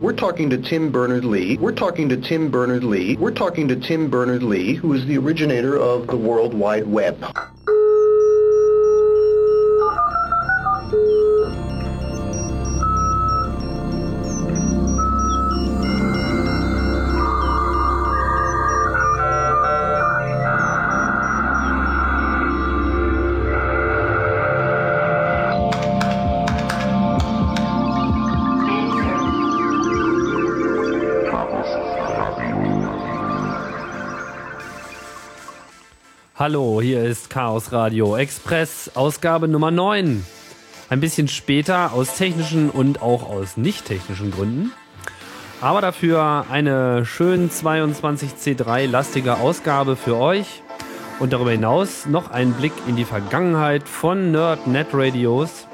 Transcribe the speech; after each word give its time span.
We're 0.00 0.12
talking 0.12 0.48
to 0.50 0.58
Tim 0.58 0.92
Berners-Lee. 0.92 1.58
We're 1.58 1.72
talking 1.72 2.08
to 2.10 2.16
Tim 2.16 2.52
Berners-Lee. 2.52 3.16
We're 3.16 3.32
talking 3.32 3.66
to 3.66 3.74
Tim 3.74 4.08
Berners-Lee, 4.08 4.74
who 4.74 4.92
is 4.92 5.04
the 5.06 5.18
originator 5.18 5.76
of 5.76 6.06
the 6.06 6.16
World 6.16 6.54
Wide 6.54 6.86
Web. 6.86 7.20
Hallo, 36.38 36.80
hier 36.80 37.02
ist 37.02 37.30
Chaos 37.30 37.72
Radio 37.72 38.16
Express, 38.16 38.92
Ausgabe 38.94 39.48
Nummer 39.48 39.72
9. 39.72 40.24
Ein 40.88 41.00
bisschen 41.00 41.26
später 41.26 41.92
aus 41.92 42.16
technischen 42.16 42.70
und 42.70 43.02
auch 43.02 43.28
aus 43.28 43.56
nicht 43.56 43.86
technischen 43.86 44.30
Gründen. 44.30 44.70
Aber 45.60 45.80
dafür 45.80 46.44
eine 46.48 47.04
schön 47.04 47.50
22C3 47.50 48.86
lastige 48.86 49.38
Ausgabe 49.38 49.96
für 49.96 50.16
euch. 50.16 50.62
Und 51.18 51.32
darüber 51.32 51.50
hinaus 51.50 52.06
noch 52.06 52.30
ein 52.30 52.52
Blick 52.52 52.74
in 52.86 52.94
die 52.94 53.04
Vergangenheit 53.04 53.88
von 53.88 54.30
Nerd 54.30 54.68
Net 54.68 54.86
Radios. 54.92 55.66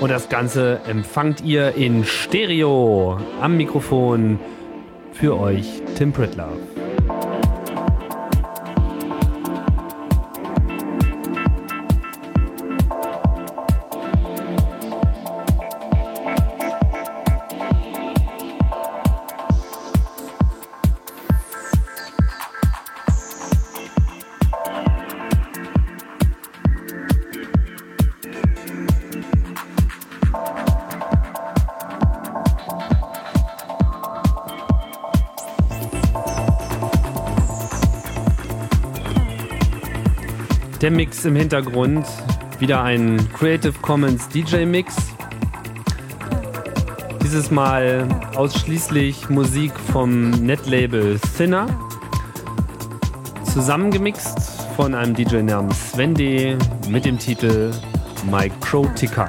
Und 0.00 0.12
das 0.12 0.28
Ganze 0.28 0.82
empfangt 0.86 1.40
ihr 1.40 1.74
in 1.74 2.04
Stereo 2.04 3.18
am 3.40 3.56
Mikrofon 3.56 4.38
für 5.14 5.36
euch 5.36 5.82
Tim 5.96 6.12
Pritlove. 6.12 6.75
Der 40.86 40.92
Mix 40.92 41.24
im 41.24 41.34
Hintergrund, 41.34 42.06
wieder 42.60 42.80
ein 42.84 43.28
Creative 43.32 43.72
Commons 43.82 44.28
DJ 44.28 44.66
Mix. 44.66 44.94
Dieses 47.24 47.50
Mal 47.50 48.06
ausschließlich 48.36 49.28
Musik 49.28 49.72
vom 49.92 50.30
Netlabel 50.30 51.18
Thinner. 51.36 51.66
Zusammengemixt 53.52 54.62
von 54.76 54.94
einem 54.94 55.12
DJ 55.12 55.38
namens 55.38 55.90
Sven 55.90 56.14
D. 56.14 56.56
mit 56.88 57.04
dem 57.04 57.18
Titel 57.18 57.72
Microtica. 58.30 59.26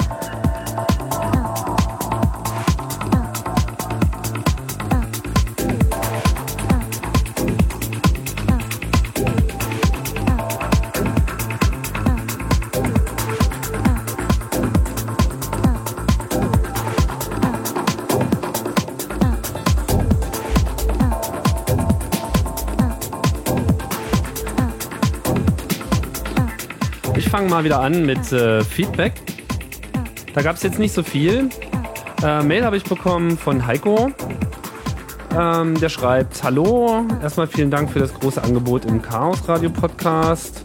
Ich 27.28 27.32
fange 27.32 27.50
mal 27.50 27.66
wieder 27.66 27.82
an 27.82 28.06
mit 28.06 28.32
äh, 28.32 28.64
Feedback. 28.64 29.12
Da 30.34 30.42
gab 30.42 30.56
es 30.56 30.64
jetzt 30.64 30.80
nicht 30.80 30.94
so 30.94 31.04
viel. 31.04 31.50
Äh, 32.24 32.42
Mail 32.42 32.64
habe 32.64 32.78
ich 32.78 32.86
bekommen 32.86 33.38
von 33.38 33.68
Heiko. 33.68 34.14
Ähm, 35.38 35.78
der 35.78 35.90
schreibt: 35.90 36.42
Hallo, 36.42 37.06
erstmal 37.22 37.48
vielen 37.48 37.70
Dank 37.70 37.92
für 37.92 38.00
das 38.00 38.14
große 38.14 38.42
Angebot 38.42 38.86
im 38.86 39.02
Chaos 39.02 39.40
Radio 39.46 39.70
Podcast. 39.70 40.64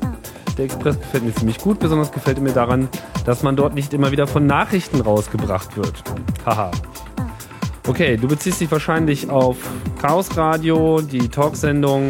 Der 0.56 0.67
Express 0.67 1.00
gefällt 1.00 1.25
mir 1.25 1.34
ziemlich 1.34 1.59
gut. 1.59 1.81
Besonders 1.81 2.12
gefällt 2.12 2.41
mir 2.41 2.53
daran, 2.53 2.89
dass 3.25 3.43
man 3.43 3.56
dort 3.56 3.75
nicht 3.75 3.93
immer 3.93 4.12
wieder 4.12 4.29
von 4.29 4.47
Nachrichten 4.47 5.00
rausgebracht 5.00 5.77
wird. 5.77 6.05
Haha. 6.47 6.71
Okay, 7.89 8.17
du 8.17 8.29
beziehst 8.29 8.61
dich 8.61 8.71
wahrscheinlich 8.71 9.29
auf 9.31 9.56
Chaos 10.00 10.37
Radio, 10.37 11.00
die 11.00 11.29
Talksendung. 11.29 12.06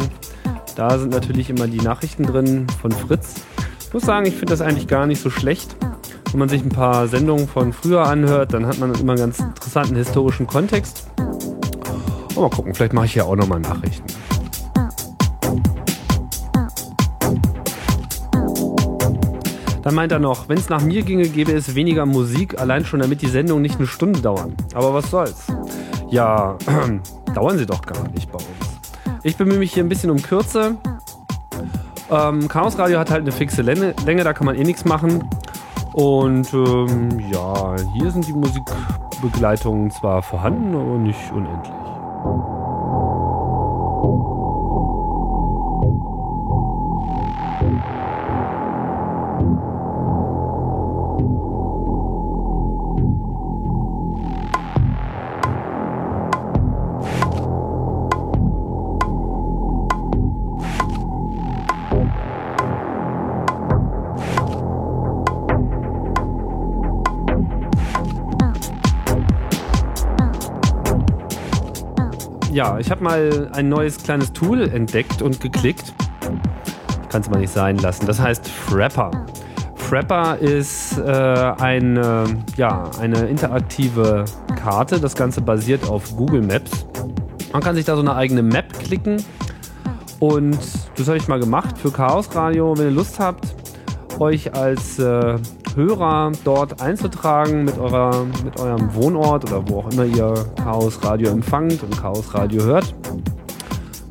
Da 0.75 0.99
sind 0.99 1.09
natürlich 1.09 1.49
immer 1.49 1.65
die 1.65 1.81
Nachrichten 1.81 2.27
drin 2.27 2.67
von 2.79 2.91
Fritz. 2.91 3.33
Ich 3.93 3.95
muss 3.95 4.07
sagen, 4.07 4.25
ich 4.25 4.33
finde 4.33 4.47
das 4.47 4.61
eigentlich 4.61 4.87
gar 4.87 5.05
nicht 5.05 5.21
so 5.21 5.29
schlecht. 5.29 5.75
Wenn 6.31 6.39
man 6.39 6.49
sich 6.49 6.63
ein 6.63 6.69
paar 6.69 7.07
Sendungen 7.07 7.47
von 7.47 7.73
früher 7.73 8.01
anhört, 8.07 8.51
dann 8.51 8.65
hat 8.65 8.79
man 8.79 8.91
immer 8.95 9.11
einen 9.11 9.21
ganz 9.21 9.37
interessanten 9.37 9.95
historischen 9.95 10.47
Kontext. 10.47 11.11
Und 11.19 12.37
mal 12.37 12.49
gucken, 12.49 12.73
vielleicht 12.73 12.93
mache 12.93 13.05
ich 13.05 13.13
ja 13.13 13.25
auch 13.25 13.35
nochmal 13.35 13.59
Nachrichten. 13.59 14.03
Dann 19.83 19.93
meint 19.93 20.11
er 20.11 20.17
noch, 20.17 20.49
wenn 20.49 20.57
es 20.57 20.69
nach 20.69 20.81
mir 20.81 21.03
ginge, 21.03 21.29
gäbe 21.29 21.51
es 21.51 21.75
weniger 21.75 22.07
Musik, 22.07 22.59
allein 22.59 22.85
schon 22.85 22.99
damit 22.99 23.21
die 23.21 23.27
Sendungen 23.27 23.61
nicht 23.61 23.77
eine 23.77 23.85
Stunde 23.85 24.21
dauern. 24.21 24.55
Aber 24.73 24.95
was 24.95 25.11
soll's? 25.11 25.45
Ja, 26.09 26.57
dauern 27.35 27.59
sie 27.59 27.67
doch 27.67 27.83
gar 27.83 28.09
nicht 28.09 28.31
bei 28.31 28.39
uns. 28.39 29.19
Ich 29.21 29.37
bemühe 29.37 29.59
mich 29.59 29.71
hier 29.71 29.83
ein 29.83 29.89
bisschen 29.89 30.09
um 30.09 30.19
Kürze. 30.19 30.77
Ähm, 32.11 32.47
Chaos 32.47 32.77
Radio 32.77 32.99
hat 32.99 33.11
halt 33.11 33.21
eine 33.21 33.31
fixe 33.31 33.61
Länge, 33.61 33.93
Länge 34.05 34.23
da 34.23 34.33
kann 34.33 34.45
man 34.45 34.55
eh 34.55 34.63
nichts 34.63 34.85
machen. 34.85 35.29
Und 35.93 36.53
ähm, 36.53 37.19
ja, 37.31 37.75
hier 37.93 38.11
sind 38.11 38.27
die 38.27 38.33
Musikbegleitungen 38.33 39.91
zwar 39.91 40.23
vorhanden, 40.23 40.75
aber 40.75 40.97
nicht 40.97 41.31
unendlich. 41.31 41.73
Ja, 72.53 72.77
ich 72.77 72.91
habe 72.91 73.03
mal 73.03 73.49
ein 73.53 73.67
neues 73.67 73.97
kleines 73.97 74.31
Tool 74.31 74.61
entdeckt 74.61 75.23
und 75.23 75.41
geklickt. 75.41 75.91
Kann 77.09 77.21
es 77.21 77.27
mal 77.27 77.39
nicht 77.39 77.51
sein 77.51 77.79
lassen. 77.79 78.05
Das 78.05 78.19
heißt 78.19 78.47
Frapper. 78.47 79.09
Frapper 79.73 80.37
ist 80.37 80.99
äh, 80.99 81.01
eine, 81.01 82.25
ja, 82.55 82.91
eine 82.99 83.21
interaktive 83.21 84.25
Karte. 84.55 84.99
Das 84.99 85.15
Ganze 85.15 85.41
basiert 85.41 85.89
auf 85.89 86.15
Google 86.15 86.43
Maps. 86.43 86.85
Man 87.51 87.63
kann 87.63 87.73
sich 87.73 87.85
da 87.85 87.95
so 87.95 88.01
eine 88.01 88.15
eigene 88.15 88.43
Map 88.43 88.71
klicken. 88.77 89.17
Und 90.19 90.59
das 90.95 91.07
habe 91.07 91.17
ich 91.17 91.27
mal 91.27 91.39
gemacht 91.39 91.75
für 91.79 91.89
Chaos 91.89 92.35
Radio. 92.35 92.77
Wenn 92.77 92.85
ihr 92.85 92.91
Lust 92.91 93.19
habt, 93.19 93.47
euch 94.19 94.53
als 94.53 94.99
äh, 94.99 95.39
Hörer 95.75 96.31
dort 96.43 96.81
einzutragen 96.81 97.63
mit, 97.65 97.77
eurer, 97.77 98.25
mit 98.43 98.59
eurem 98.59 98.93
Wohnort 98.93 99.45
oder 99.51 99.67
wo 99.67 99.79
auch 99.79 99.91
immer 99.91 100.05
ihr 100.05 100.33
Chaos 100.57 101.03
Radio 101.03 101.29
empfangt 101.29 101.81
und 101.83 101.99
Chaos 101.99 102.33
Radio 102.33 102.63
hört. 102.63 102.93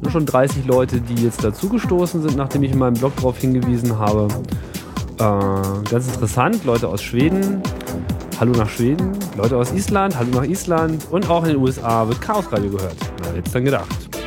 Nur 0.01 0.11
schon 0.11 0.27
30 0.27 0.67
Leute, 0.67 1.01
die 1.01 1.23
jetzt 1.23 1.45
dazugestoßen 1.45 2.23
sind, 2.23 2.37
nachdem 2.37 2.65
ich 2.65 2.73
in 2.73 2.79
meinem 2.79 2.95
Blog 2.95 3.15
darauf 3.17 3.39
hingewiesen 3.39 3.99
habe. 3.99 4.29
Äh, 5.19 5.91
ganz 5.91 6.09
interessant, 6.09 6.65
Leute 6.65 6.89
aus 6.89 7.03
Schweden. 7.03 7.63
Hallo 8.41 8.53
nach 8.53 8.69
Schweden. 8.69 9.13
Leute 9.37 9.57
aus 9.57 9.73
Island. 9.73 10.19
Hallo 10.19 10.31
nach 10.35 10.45
Island. 10.45 11.07
Und 11.11 11.31
auch 11.31 11.45
in 11.45 11.51
den 11.51 11.59
USA 11.59 12.09
wird 12.09 12.21
Chaos 12.21 12.51
Radio 12.51 12.71
gehört. 12.71 12.97
Hätte 13.33 13.43
es 13.47 13.53
dann 13.53 13.65
gedacht? 13.65 14.22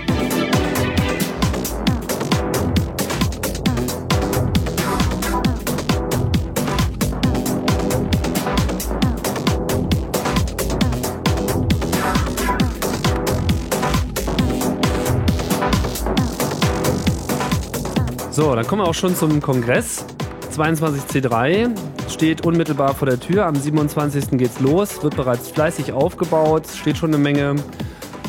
So, 18.35 18.53
dann 18.53 18.67
kommen 18.67 18.81
wir 18.81 18.89
auch 18.89 18.93
schon 18.93 19.15
zum 19.15 19.41
Kongress. 19.41 20.05
22C3 20.53 21.69
steht 22.09 22.45
unmittelbar 22.45 22.93
vor 22.93 23.05
der 23.05 23.17
Tür. 23.17 23.45
Am 23.45 23.55
27. 23.55 24.31
geht's 24.31 24.59
los, 24.59 25.01
wird 25.01 25.15
bereits 25.15 25.51
fleißig 25.51 25.93
aufgebaut, 25.93 26.67
steht 26.67 26.97
schon 26.97 27.13
eine 27.13 27.23
Menge. 27.23 27.55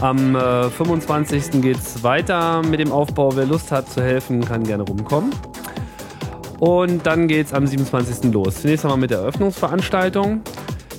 Am 0.00 0.36
äh, 0.36 0.70
25. 0.70 1.60
geht's 1.60 2.04
weiter 2.04 2.62
mit 2.62 2.78
dem 2.78 2.92
Aufbau. 2.92 3.34
Wer 3.34 3.46
Lust 3.46 3.72
hat 3.72 3.90
zu 3.90 4.00
helfen, 4.00 4.44
kann 4.44 4.62
gerne 4.62 4.84
rumkommen. 4.84 5.32
Und 6.60 7.04
dann 7.04 7.26
geht's 7.26 7.52
am 7.52 7.66
27. 7.66 8.32
los. 8.32 8.62
Zunächst 8.62 8.84
einmal 8.84 8.98
mit 8.98 9.10
der 9.10 9.18
Eröffnungsveranstaltung. 9.18 10.42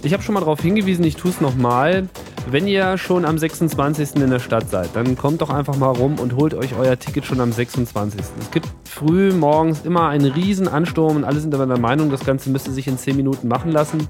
Ich 0.03 0.11
habe 0.11 0.21
schon 0.21 0.33
mal 0.33 0.41
darauf 0.41 0.59
hingewiesen, 0.59 1.05
ich 1.05 1.15
tue 1.15 1.31
es 1.31 1.39
nochmal. 1.39 2.09
Wenn 2.49 2.65
ihr 2.65 2.97
schon 2.97 3.25
am 3.25 3.37
26. 3.37 4.15
in 4.15 4.29
der 4.29 4.39
Stadt 4.39 4.69
seid, 4.69 4.91
dann 4.93 5.17
kommt 5.17 5.41
doch 5.41 5.49
einfach 5.49 5.75
mal 5.75 5.89
rum 5.89 6.17
und 6.17 6.33
holt 6.37 6.53
euch 6.53 6.77
euer 6.79 6.97
Ticket 6.97 7.25
schon 7.25 7.41
am 7.41 7.51
26. 7.51 8.21
Es 8.39 8.51
gibt 8.51 8.69
früh 8.85 9.33
morgens 9.33 9.81
immer 9.83 10.07
einen 10.07 10.31
riesen 10.31 10.69
Ansturm 10.69 11.17
und 11.17 11.23
alle 11.25 11.41
sind 11.41 11.53
aber 11.53 11.65
der 11.65 11.77
Meinung, 11.77 12.09
das 12.09 12.23
Ganze 12.23 12.49
müsste 12.49 12.71
sich 12.71 12.87
in 12.87 12.97
10 12.97 13.17
Minuten 13.17 13.49
machen 13.49 13.73
lassen. 13.73 14.07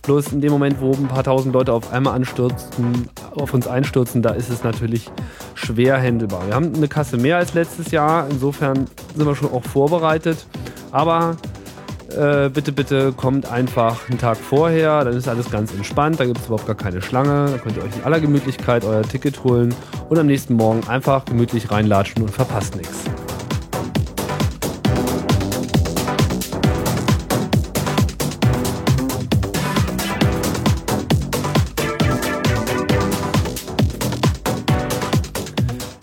Bloß 0.00 0.32
in 0.32 0.40
dem 0.40 0.50
Moment, 0.50 0.80
wo 0.80 0.92
ein 0.92 1.08
paar 1.08 1.24
tausend 1.24 1.52
Leute 1.52 1.74
auf 1.74 1.92
einmal 1.92 2.14
anstürzen, 2.14 3.06
auf 3.34 3.52
uns 3.52 3.66
einstürzen, 3.66 4.22
da 4.22 4.30
ist 4.30 4.48
es 4.48 4.64
natürlich 4.64 5.10
schwer 5.54 5.98
händelbar. 5.98 6.46
Wir 6.46 6.54
haben 6.54 6.74
eine 6.74 6.88
Kasse 6.88 7.18
mehr 7.18 7.36
als 7.36 7.52
letztes 7.52 7.90
Jahr, 7.90 8.28
insofern 8.30 8.86
sind 9.14 9.26
wir 9.26 9.36
schon 9.36 9.52
auch 9.52 9.62
vorbereitet. 9.62 10.46
Aber 10.90 11.36
äh, 12.14 12.48
bitte, 12.48 12.72
bitte 12.72 13.12
kommt 13.12 13.50
einfach 13.50 14.08
einen 14.08 14.18
Tag 14.18 14.36
vorher, 14.36 15.04
dann 15.04 15.16
ist 15.16 15.28
alles 15.28 15.50
ganz 15.50 15.72
entspannt, 15.72 16.20
da 16.20 16.24
gibt 16.24 16.38
es 16.38 16.46
überhaupt 16.46 16.66
gar 16.66 16.76
keine 16.76 17.02
Schlange, 17.02 17.50
da 17.50 17.58
könnt 17.58 17.76
ihr 17.76 17.82
euch 17.82 17.96
in 17.96 18.04
aller 18.04 18.20
Gemütlichkeit 18.20 18.84
euer 18.84 19.02
Ticket 19.02 19.44
holen 19.44 19.74
und 20.08 20.18
am 20.18 20.26
nächsten 20.26 20.54
Morgen 20.54 20.86
einfach 20.88 21.24
gemütlich 21.24 21.70
reinlatschen 21.70 22.22
und 22.22 22.30
verpasst 22.30 22.76
nichts. 22.76 23.04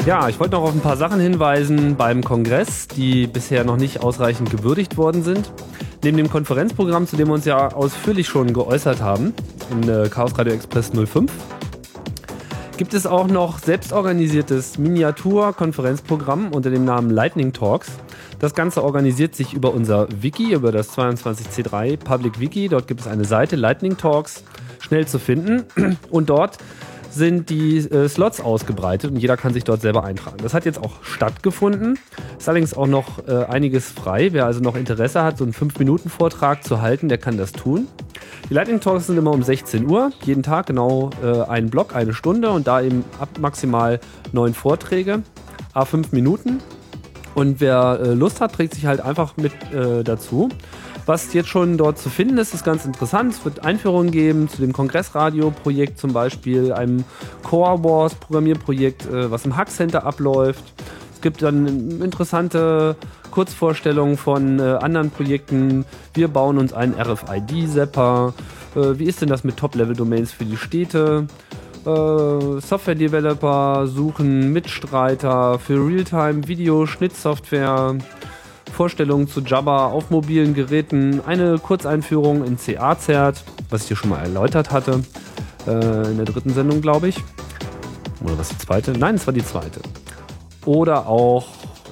Ja, 0.05 0.27
ich 0.27 0.39
wollte 0.39 0.55
noch 0.55 0.63
auf 0.63 0.73
ein 0.73 0.81
paar 0.81 0.97
Sachen 0.97 1.19
hinweisen 1.19 1.95
beim 1.95 2.23
Kongress, 2.23 2.87
die 2.87 3.27
bisher 3.27 3.63
noch 3.63 3.77
nicht 3.77 4.01
ausreichend 4.01 4.49
gewürdigt 4.49 4.97
worden 4.97 5.23
sind. 5.23 5.51
Neben 6.03 6.17
dem 6.17 6.31
Konferenzprogramm, 6.31 7.05
zu 7.05 7.15
dem 7.15 7.27
wir 7.27 7.35
uns 7.35 7.45
ja 7.45 7.73
ausführlich 7.73 8.27
schon 8.27 8.53
geäußert 8.53 9.01
haben, 9.01 9.35
in 9.69 9.87
äh, 9.87 10.09
Chaos 10.09 10.35
Radio 10.35 10.53
Express 10.53 10.91
05, 10.91 11.31
gibt 12.77 12.95
es 12.95 13.05
auch 13.05 13.27
noch 13.27 13.59
selbstorganisiertes 13.59 14.79
Miniatur-Konferenzprogramm 14.79 16.53
unter 16.53 16.71
dem 16.71 16.85
Namen 16.85 17.11
Lightning 17.11 17.53
Talks. 17.53 17.89
Das 18.39 18.55
Ganze 18.55 18.83
organisiert 18.83 19.35
sich 19.35 19.53
über 19.53 19.71
unser 19.75 20.07
Wiki, 20.23 20.53
über 20.53 20.71
das 20.71 20.97
22C3 20.97 21.97
Public 21.97 22.39
Wiki. 22.39 22.67
Dort 22.67 22.87
gibt 22.87 23.01
es 23.01 23.07
eine 23.07 23.25
Seite 23.25 23.55
Lightning 23.55 23.97
Talks, 23.97 24.43
schnell 24.79 25.05
zu 25.05 25.19
finden. 25.19 25.65
Und 26.09 26.31
dort 26.31 26.57
sind 27.13 27.49
die 27.49 27.77
äh, 27.77 28.07
Slots 28.07 28.41
ausgebreitet 28.41 29.11
und 29.11 29.17
jeder 29.17 29.37
kann 29.37 29.53
sich 29.53 29.63
dort 29.63 29.81
selber 29.81 30.03
eintragen. 30.03 30.37
Das 30.41 30.53
hat 30.53 30.65
jetzt 30.65 30.79
auch 30.79 31.03
stattgefunden. 31.03 31.99
Ist 32.37 32.47
allerdings 32.47 32.73
auch 32.73 32.87
noch 32.87 33.27
äh, 33.27 33.45
einiges 33.45 33.89
frei. 33.89 34.29
Wer 34.31 34.45
also 34.45 34.61
noch 34.61 34.75
Interesse 34.75 35.23
hat, 35.23 35.37
so 35.37 35.43
einen 35.43 35.53
5-Minuten-Vortrag 35.53 36.63
zu 36.63 36.81
halten, 36.81 37.09
der 37.09 37.17
kann 37.17 37.37
das 37.37 37.51
tun. 37.51 37.87
Die 38.49 38.53
Lightning 38.53 38.79
Talks 38.79 39.07
sind 39.07 39.17
immer 39.17 39.31
um 39.31 39.43
16 39.43 39.89
Uhr, 39.89 40.11
jeden 40.23 40.43
Tag 40.43 40.67
genau 40.67 41.09
äh, 41.23 41.41
ein 41.43 41.69
Block, 41.69 41.95
eine 41.95 42.13
Stunde 42.13 42.49
und 42.49 42.67
da 42.67 42.81
eben 42.81 43.03
ab 43.19 43.29
maximal 43.39 43.99
neun 44.31 44.53
Vorträge, 44.53 45.23
a 45.73 45.85
5 45.85 46.11
Minuten. 46.11 46.59
Und 47.33 47.61
wer 47.61 47.99
äh, 48.01 48.13
Lust 48.13 48.41
hat, 48.41 48.53
trägt 48.53 48.73
sich 48.73 48.85
halt 48.85 48.99
einfach 48.99 49.37
mit 49.37 49.53
äh, 49.73 50.03
dazu. 50.03 50.49
Was 51.05 51.33
jetzt 51.33 51.49
schon 51.49 51.77
dort 51.77 51.97
zu 51.97 52.09
finden 52.09 52.37
ist, 52.37 52.53
ist 52.53 52.63
ganz 52.63 52.85
interessant. 52.85 53.33
Es 53.33 53.43
wird 53.43 53.65
Einführungen 53.65 54.11
geben 54.11 54.47
zu 54.47 54.61
dem 54.61 54.71
Kongressradio-Projekt 54.71 55.97
zum 55.97 56.13
Beispiel, 56.13 56.71
einem 56.73 57.03
Core 57.43 57.83
Wars 57.83 58.13
Programmierprojekt, 58.15 59.07
äh, 59.07 59.31
was 59.31 59.45
im 59.45 59.57
Hack 59.57 59.71
Center 59.71 60.05
abläuft. 60.05 60.63
Es 61.13 61.21
gibt 61.21 61.41
dann 61.41 62.01
interessante 62.01 62.95
Kurzvorstellungen 63.31 64.17
von 64.17 64.59
äh, 64.59 64.77
anderen 64.81 65.09
Projekten. 65.09 65.85
Wir 66.13 66.27
bauen 66.27 66.57
uns 66.57 66.73
einen 66.73 66.93
RFID-Zapper. 66.93 68.33
Äh, 68.75 68.99
wie 68.99 69.05
ist 69.05 69.21
denn 69.21 69.29
das 69.29 69.43
mit 69.43 69.57
Top-Level-Domains 69.57 70.31
für 70.31 70.45
die 70.45 70.57
Städte? 70.57 71.25
Software-Developer 71.83 73.87
suchen 73.87 74.53
Mitstreiter 74.53 75.57
für 75.57 75.83
Realtime-Video-Schnittsoftware. 75.83 77.97
Vorstellungen 78.71 79.27
zu 79.27 79.41
Jabba 79.41 79.87
auf 79.87 80.09
mobilen 80.09 80.53
Geräten, 80.53 81.21
eine 81.25 81.59
Kurzeinführung 81.59 82.43
in 82.45 82.57
CA-Zert, 82.57 83.43
was 83.69 83.83
ich 83.83 83.87
dir 83.89 83.95
schon 83.95 84.09
mal 84.09 84.19
erläutert 84.19 84.71
hatte, 84.71 85.01
äh, 85.67 86.09
in 86.09 86.17
der 86.17 86.25
dritten 86.25 86.51
Sendung, 86.51 86.81
glaube 86.81 87.09
ich. 87.09 87.17
Oder 88.23 88.37
was 88.37 88.49
die 88.49 88.57
zweite? 88.57 88.91
Nein, 88.91 89.15
es 89.15 89.25
war 89.25 89.33
die 89.33 89.43
zweite. 89.43 89.81
Oder 90.65 91.07
auch, 91.07 91.47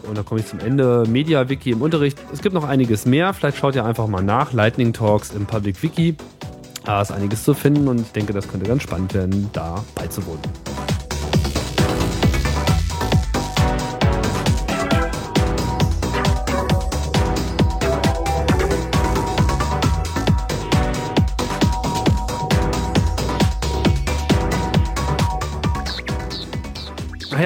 und 0.08 0.18
da 0.18 0.24
komme 0.24 0.42
ich 0.42 0.48
zum 0.48 0.60
Ende, 0.60 1.06
Media-Wiki 1.08 1.72
im 1.72 1.81
Unterricht. 1.81 2.20
Es 2.31 2.42
gibt 2.42 2.54
noch 2.54 2.64
einiges 2.64 3.06
mehr. 3.06 3.34
Vielleicht 3.34 3.58
schaut 3.58 3.76
ihr 3.76 3.86
einfach 3.86 4.08
mal 4.08 4.24
nach. 4.24 4.54
Lightning 4.54 4.94
Talks 4.94 5.31
im 5.31 5.46
Public 5.46 5.81
Wiki. 5.81 6.16
Da 6.86 7.02
ist 7.02 7.12
einiges 7.12 7.44
zu 7.44 7.54
finden 7.54 7.88
und 7.88 8.02
ich 8.02 8.12
denke, 8.12 8.34
das 8.34 8.48
könnte 8.48 8.68
ganz 8.68 8.84
spannend 8.84 9.14
werden, 9.14 9.50
da 9.54 9.84
beizuwohnen. 9.96 10.42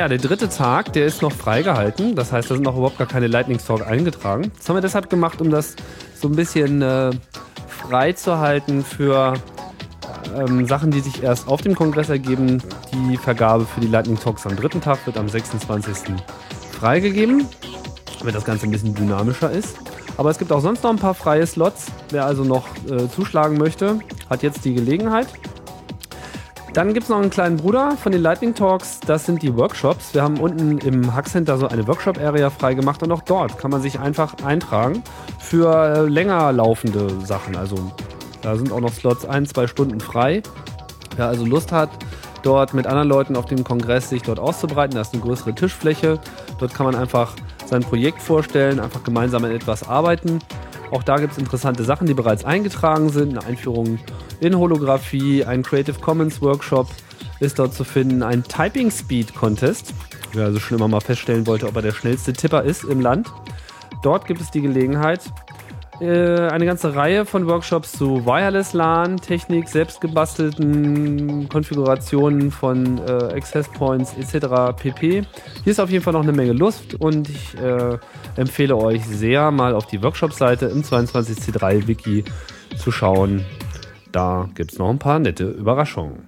Ach 0.03 0.09
ja, 0.09 0.17
der 0.17 0.29
dritte 0.29 0.49
Tag, 0.49 0.91
der 0.91 1.05
ist 1.05 1.21
noch 1.21 1.31
freigehalten. 1.31 2.13
Das 2.13 2.33
heißt, 2.33 2.51
da 2.51 2.55
sind 2.55 2.65
noch 2.65 2.75
überhaupt 2.75 2.97
gar 2.97 3.07
keine 3.07 3.27
Lightning 3.27 3.57
Talk 3.57 3.87
eingetragen. 3.87 4.51
Das 4.57 4.67
haben 4.67 4.75
wir 4.75 4.81
deshalb 4.81 5.09
gemacht, 5.09 5.39
um 5.39 5.49
das 5.49 5.77
so 6.19 6.27
ein 6.27 6.35
bisschen 6.35 6.81
äh, 6.81 7.11
frei 7.69 8.11
zu 8.11 8.37
halten 8.37 8.83
für 8.83 9.35
ähm, 10.35 10.67
Sachen, 10.67 10.91
die 10.91 10.99
sich 10.99 11.23
erst 11.23 11.47
auf 11.47 11.61
dem 11.61 11.73
Kongress 11.73 12.09
ergeben. 12.09 12.61
Die 12.91 13.15
Vergabe 13.15 13.63
für 13.63 13.79
die 13.79 13.87
Lightning 13.87 14.19
Talks 14.19 14.45
am 14.45 14.57
dritten 14.57 14.81
Tag 14.81 14.99
wird 15.05 15.15
am 15.15 15.29
26. 15.29 16.13
freigegeben, 16.73 17.47
damit 18.19 18.35
das 18.35 18.43
Ganze 18.43 18.65
ein 18.65 18.71
bisschen 18.71 18.93
dynamischer 18.93 19.51
ist. 19.51 19.77
Aber 20.17 20.31
es 20.31 20.37
gibt 20.37 20.51
auch 20.51 20.59
sonst 20.59 20.83
noch 20.83 20.89
ein 20.89 20.99
paar 20.99 21.13
freie 21.13 21.47
Slots. 21.47 21.85
Wer 22.09 22.25
also 22.25 22.43
noch 22.43 22.67
äh, 22.89 23.07
zuschlagen 23.07 23.57
möchte, 23.57 23.99
hat 24.29 24.43
jetzt 24.43 24.65
die 24.65 24.73
Gelegenheit. 24.73 25.27
Dann 26.73 26.95
gibt 26.95 27.03
es 27.03 27.09
noch 27.09 27.19
einen 27.19 27.29
kleinen 27.29 27.57
Bruder 27.57 27.91
von 27.91 28.11
den 28.11 28.23
Lightning 28.23 28.55
Talks, 28.55 28.99
das 29.01 29.27
sind 29.27 29.43
die 29.43 29.55
Workshops. 29.55 30.15
Wir 30.15 30.23
haben 30.23 30.39
unten 30.39 30.79
im 30.79 31.13
Hack 31.13 31.29
Center 31.29 31.55
so 31.59 31.67
eine 31.67 31.87
Workshop-Area 31.87 32.49
freigemacht 32.49 33.03
und 33.03 33.11
auch 33.11 33.21
dort 33.21 33.59
kann 33.59 33.69
man 33.69 33.79
sich 33.79 33.99
einfach 33.99 34.33
eintragen 34.43 35.03
für 35.37 35.71
äh, 35.71 36.09
länger 36.09 36.51
laufende 36.51 37.11
Sachen. 37.23 37.55
Also 37.55 37.75
da 38.41 38.55
sind 38.55 38.71
auch 38.71 38.79
noch 38.79 38.91
Slots 38.91 39.23
ein, 39.23 39.45
zwei 39.45 39.67
Stunden 39.67 39.99
frei. 39.99 40.41
Wer 41.15 41.27
also 41.27 41.45
Lust 41.45 41.71
hat, 41.71 41.91
dort 42.41 42.73
mit 42.73 42.87
anderen 42.87 43.07
Leuten 43.07 43.35
auf 43.35 43.45
dem 43.45 43.63
Kongress 43.63 44.09
sich 44.09 44.23
dort 44.23 44.39
auszubreiten, 44.39 44.95
da 44.95 45.01
ist 45.01 45.13
eine 45.13 45.21
größere 45.21 45.53
Tischfläche. 45.53 46.19
Dort 46.57 46.73
kann 46.73 46.87
man 46.87 46.95
einfach 46.95 47.35
sein 47.67 47.83
Projekt 47.83 48.19
vorstellen, 48.19 48.79
einfach 48.79 49.03
gemeinsam 49.03 49.45
an 49.45 49.51
etwas 49.51 49.87
arbeiten. 49.87 50.39
Auch 50.89 51.03
da 51.03 51.17
gibt 51.17 51.33
es 51.33 51.37
interessante 51.37 51.83
Sachen, 51.83 52.07
die 52.07 52.15
bereits 52.15 52.43
eingetragen 52.45 53.09
sind. 53.09 53.37
Eine 53.37 53.45
Einführung 53.45 53.99
in 54.43 54.57
Holographie, 54.57 55.45
ein 55.45 55.63
Creative 55.63 55.99
Commons 55.99 56.41
Workshop 56.41 56.87
ist 57.39 57.59
dort 57.59 57.73
zu 57.73 57.83
finden, 57.83 58.23
ein 58.23 58.43
Typing 58.43 58.91
Speed 58.91 59.33
Contest, 59.33 59.93
wer 60.33 60.45
also 60.45 60.59
schon 60.59 60.77
immer 60.77 60.87
mal 60.87 61.01
feststellen 61.01 61.47
wollte, 61.47 61.67
ob 61.67 61.75
er 61.75 61.81
der 61.81 61.93
schnellste 61.93 62.33
Tipper 62.33 62.63
ist 62.63 62.83
im 62.83 62.99
Land. 62.99 63.31
Dort 64.01 64.25
gibt 64.25 64.41
es 64.41 64.51
die 64.51 64.61
Gelegenheit, 64.61 65.21
äh, 66.01 66.49
eine 66.49 66.65
ganze 66.65 66.95
Reihe 66.95 67.25
von 67.25 67.47
Workshops 67.47 67.93
zu 67.93 68.25
Wireless 68.25 68.73
LAN, 68.73 69.17
Technik, 69.17 69.69
selbstgebastelten 69.69 71.47
Konfigurationen 71.47 72.51
von 72.51 72.97
äh, 72.97 73.35
Access 73.35 73.69
Points 73.69 74.13
etc. 74.19 74.75
pp. 74.75 75.23
Hier 75.63 75.71
ist 75.71 75.79
auf 75.79 75.89
jeden 75.89 76.03
Fall 76.03 76.13
noch 76.13 76.23
eine 76.23 76.33
Menge 76.33 76.53
Lust 76.53 76.95
und 76.95 77.29
ich 77.29 77.57
äh, 77.57 77.97
empfehle 78.35 78.75
euch 78.75 79.05
sehr, 79.05 79.51
mal 79.51 79.75
auf 79.75 79.85
die 79.85 80.01
Workshop-Seite 80.01 80.65
im 80.65 80.81
22C3 80.81 81.87
Wiki 81.87 82.25
zu 82.77 82.91
schauen. 82.91 83.45
Da 84.13 84.47
gibt 84.53 84.71
es 84.71 84.77
noch 84.77 84.91
ein 84.91 84.99
paar 84.99 85.17
nette 85.17 85.45
Überraschungen. 85.45 86.27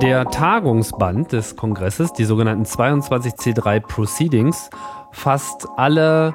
Der 0.00 0.24
Tagungsband 0.30 1.32
des 1.32 1.54
Kongresses, 1.54 2.14
die 2.14 2.24
sogenannten 2.24 2.64
22C3 2.64 3.80
Proceedings, 3.80 4.70
fasst 5.12 5.68
alle 5.76 6.34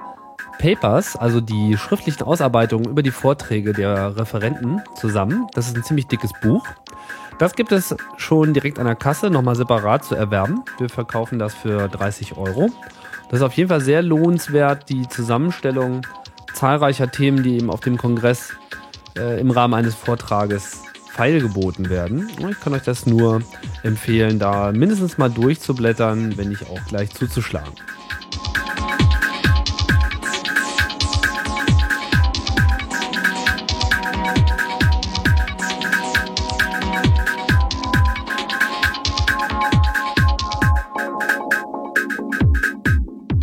Papers, 0.60 1.16
also 1.16 1.42
die 1.42 1.76
schriftlichen 1.76 2.22
Ausarbeitungen 2.22 2.88
über 2.88 3.02
die 3.02 3.10
Vorträge 3.10 3.74
der 3.74 4.16
Referenten 4.16 4.84
zusammen. 4.96 5.48
Das 5.56 5.68
ist 5.68 5.76
ein 5.76 5.84
ziemlich 5.84 6.06
dickes 6.06 6.32
Buch. 6.44 6.64
Das 7.40 7.54
gibt 7.54 7.72
es 7.72 7.96
schon 8.18 8.54
direkt 8.54 8.78
an 8.78 8.86
der 8.86 8.96
Kasse, 8.96 9.30
nochmal 9.30 9.56
separat 9.56 10.06
zu 10.06 10.16
erwerben. 10.16 10.64
Wir 10.78 10.90
verkaufen 10.90 11.40
das 11.40 11.56
für 11.56 11.88
30 11.88 12.38
Euro. 12.38 12.70
Das 13.30 13.40
ist 13.40 13.46
auf 13.46 13.54
jeden 13.54 13.70
Fall 13.70 13.82
sehr 13.82 14.02
lohnenswert, 14.02 14.90
die 14.90 15.08
Zusammenstellung 15.08 16.02
zahlreicher 16.54 17.10
Themen, 17.10 17.44
die 17.44 17.56
eben 17.58 17.70
auf 17.70 17.80
dem 17.80 17.98
Kongress 17.98 18.54
äh, 19.18 19.40
im 19.40 19.52
Rahmen 19.52 19.74
eines 19.74 19.96
Vortrages 19.96 20.84
feilgeboten 21.12 21.90
werden. 21.90 22.30
Ich 22.50 22.60
kann 22.60 22.74
euch 22.74 22.84
das 22.84 23.06
nur 23.06 23.42
empfehlen, 23.84 24.40
da 24.40 24.72
mindestens 24.72 25.18
mal 25.18 25.30
durchzublättern, 25.30 26.38
wenn 26.38 26.50
nicht 26.50 26.70
auch 26.70 26.84
gleich 26.88 27.10
zuzuschlagen. 27.12 27.74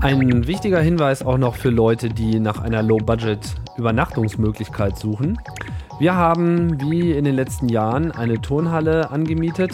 Ein 0.08 0.46
wichtiger 0.46 0.80
Hinweis 0.80 1.22
auch 1.22 1.36
noch 1.36 1.56
für 1.56 1.68
Leute, 1.68 2.08
die 2.08 2.40
nach 2.40 2.62
einer 2.62 2.82
Low-Budget-Übernachtungsmöglichkeit 2.82 4.98
suchen. 4.98 5.38
Wir 6.00 6.14
haben, 6.14 6.80
wie 6.90 7.12
in 7.12 7.24
den 7.24 7.34
letzten 7.34 7.68
Jahren, 7.68 8.10
eine 8.10 8.40
Turnhalle 8.40 9.10
angemietet, 9.10 9.72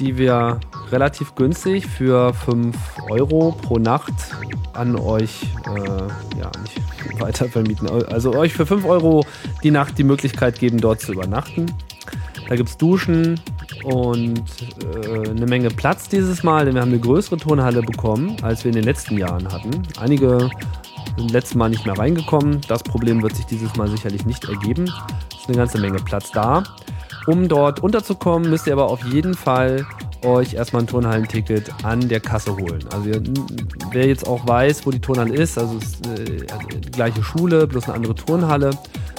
die 0.00 0.18
wir 0.18 0.58
relativ 0.90 1.36
günstig 1.36 1.86
für 1.86 2.34
5 2.34 2.76
Euro 3.10 3.52
pro 3.52 3.78
Nacht 3.78 4.12
an 4.72 4.96
euch 4.96 5.44
äh, 5.68 6.00
ja, 6.36 6.50
nicht 6.60 6.80
weiter 7.20 7.48
vermieten. 7.48 7.88
Also 8.08 8.34
euch 8.34 8.54
für 8.54 8.66
5 8.66 8.84
Euro 8.84 9.24
die 9.62 9.70
Nacht 9.70 9.98
die 9.98 10.04
Möglichkeit 10.04 10.58
geben, 10.58 10.78
dort 10.78 11.00
zu 11.00 11.12
übernachten. 11.12 11.66
Da 12.48 12.56
gibt 12.56 12.70
es 12.70 12.76
Duschen 12.76 13.38
und 13.84 14.42
äh, 14.94 15.30
eine 15.30 15.46
Menge 15.46 15.68
Platz 15.68 16.08
dieses 16.08 16.42
Mal, 16.42 16.66
denn 16.66 16.74
wir 16.74 16.82
haben 16.82 16.90
eine 16.90 17.00
größere 17.00 17.36
Turnhalle 17.36 17.82
bekommen, 17.82 18.36
als 18.42 18.64
wir 18.64 18.70
in 18.70 18.76
den 18.76 18.84
letzten 18.84 19.18
Jahren 19.18 19.50
hatten. 19.52 19.70
Einige 19.98 20.50
sind 21.16 21.30
letztes 21.30 21.54
Mal 21.54 21.70
nicht 21.70 21.84
mehr 21.86 21.98
reingekommen. 21.98 22.60
Das 22.68 22.82
Problem 22.82 23.22
wird 23.22 23.36
sich 23.36 23.46
dieses 23.46 23.74
Mal 23.76 23.88
sicherlich 23.88 24.24
nicht 24.26 24.44
ergeben. 24.44 24.84
Es 25.30 25.40
ist 25.40 25.48
eine 25.48 25.56
ganze 25.56 25.78
Menge 25.78 25.98
Platz 25.98 26.30
da. 26.32 26.62
Um 27.26 27.48
dort 27.48 27.80
unterzukommen, 27.80 28.50
müsst 28.50 28.66
ihr 28.66 28.74
aber 28.74 28.90
auf 28.90 29.04
jeden 29.04 29.34
Fall 29.34 29.86
euch 30.24 30.54
erstmal 30.54 30.82
ein 30.82 30.86
Turnhallenticket 30.86 31.70
an 31.84 32.08
der 32.08 32.20
Kasse 32.20 32.56
holen. 32.56 32.84
Also 32.92 33.10
wer 33.92 34.06
jetzt 34.06 34.26
auch 34.26 34.46
weiß, 34.46 34.86
wo 34.86 34.90
die 34.90 35.00
Turnhalle 35.00 35.34
ist, 35.34 35.58
also, 35.58 35.76
ist, 35.78 36.06
äh, 36.06 36.46
also 36.52 36.66
die 36.68 36.90
gleiche 36.90 37.22
Schule, 37.22 37.66
bloß 37.66 37.84
eine 37.84 37.94
andere 37.94 38.14
Turnhalle, 38.14 38.70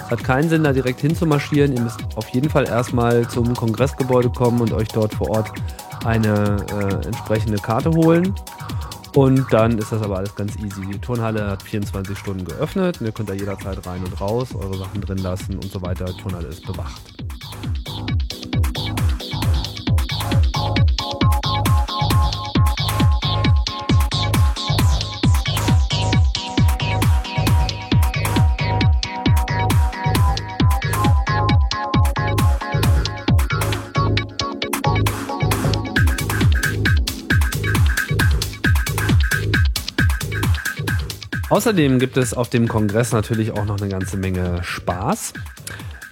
hat 0.09 0.23
keinen 0.23 0.49
Sinn, 0.49 0.63
da 0.63 0.73
direkt 0.73 1.01
hinzumarschieren. 1.01 1.73
Ihr 1.73 1.81
müsst 1.81 1.99
auf 2.15 2.27
jeden 2.29 2.49
Fall 2.49 2.67
erstmal 2.67 3.27
zum 3.27 3.53
Kongressgebäude 3.55 4.29
kommen 4.29 4.61
und 4.61 4.73
euch 4.73 4.87
dort 4.89 5.13
vor 5.13 5.29
Ort 5.29 5.51
eine 6.05 6.57
äh, 6.71 7.05
entsprechende 7.05 7.57
Karte 7.57 7.89
holen. 7.91 8.33
Und 9.15 9.45
dann 9.51 9.77
ist 9.77 9.91
das 9.91 10.01
aber 10.01 10.17
alles 10.17 10.35
ganz 10.35 10.55
easy. 10.57 10.81
Die 10.91 10.99
Turnhalle 10.99 11.49
hat 11.49 11.63
24 11.63 12.17
Stunden 12.17 12.43
geöffnet. 12.43 12.99
ihr 12.99 13.11
könnt 13.11 13.29
da 13.29 13.33
jederzeit 13.33 13.85
rein 13.87 14.03
und 14.03 14.19
raus, 14.19 14.49
eure 14.53 14.77
Sachen 14.77 15.01
drin 15.01 15.19
lassen 15.19 15.55
und 15.55 15.71
so 15.71 15.81
weiter. 15.81 16.05
Die 16.05 16.21
Turnhalle 16.21 16.47
ist 16.47 16.65
bewacht. 16.65 17.01
Außerdem 41.49 41.99
gibt 41.99 42.17
es 42.17 42.33
auf 42.33 42.49
dem 42.49 42.67
Kongress 42.67 43.11
natürlich 43.11 43.51
auch 43.51 43.65
noch 43.65 43.79
eine 43.79 43.89
ganze 43.89 44.17
Menge 44.17 44.63
Spaß. 44.63 45.33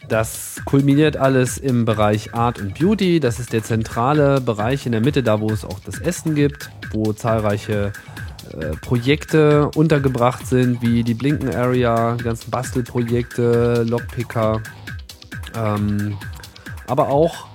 Das 0.07 0.61
kulminiert 0.65 1.17
alles 1.17 1.57
im 1.57 1.85
Bereich 1.85 2.35
Art 2.35 2.59
und 2.59 2.77
Beauty. 2.77 3.19
Das 3.19 3.39
ist 3.39 3.51
der 3.51 3.63
zentrale 3.63 4.41
Bereich 4.41 4.85
in 4.85 4.91
der 4.91 5.01
Mitte, 5.01 5.23
da 5.23 5.39
wo 5.39 5.49
es 5.49 5.65
auch 5.65 5.79
das 5.79 5.99
Essen 5.99 6.35
gibt, 6.35 6.69
wo 6.91 7.13
zahlreiche 7.13 7.93
äh, 8.51 8.75
Projekte 8.81 9.69
untergebracht 9.75 10.45
sind, 10.45 10.81
wie 10.81 11.03
die 11.03 11.15
Blinken 11.15 11.53
Area, 11.55 12.15
die 12.19 12.25
ganzen 12.25 12.51
Bastelprojekte, 12.51 13.85
Lockpicker, 13.87 14.61
ähm, 15.55 16.17
aber 16.87 17.09
auch 17.09 17.47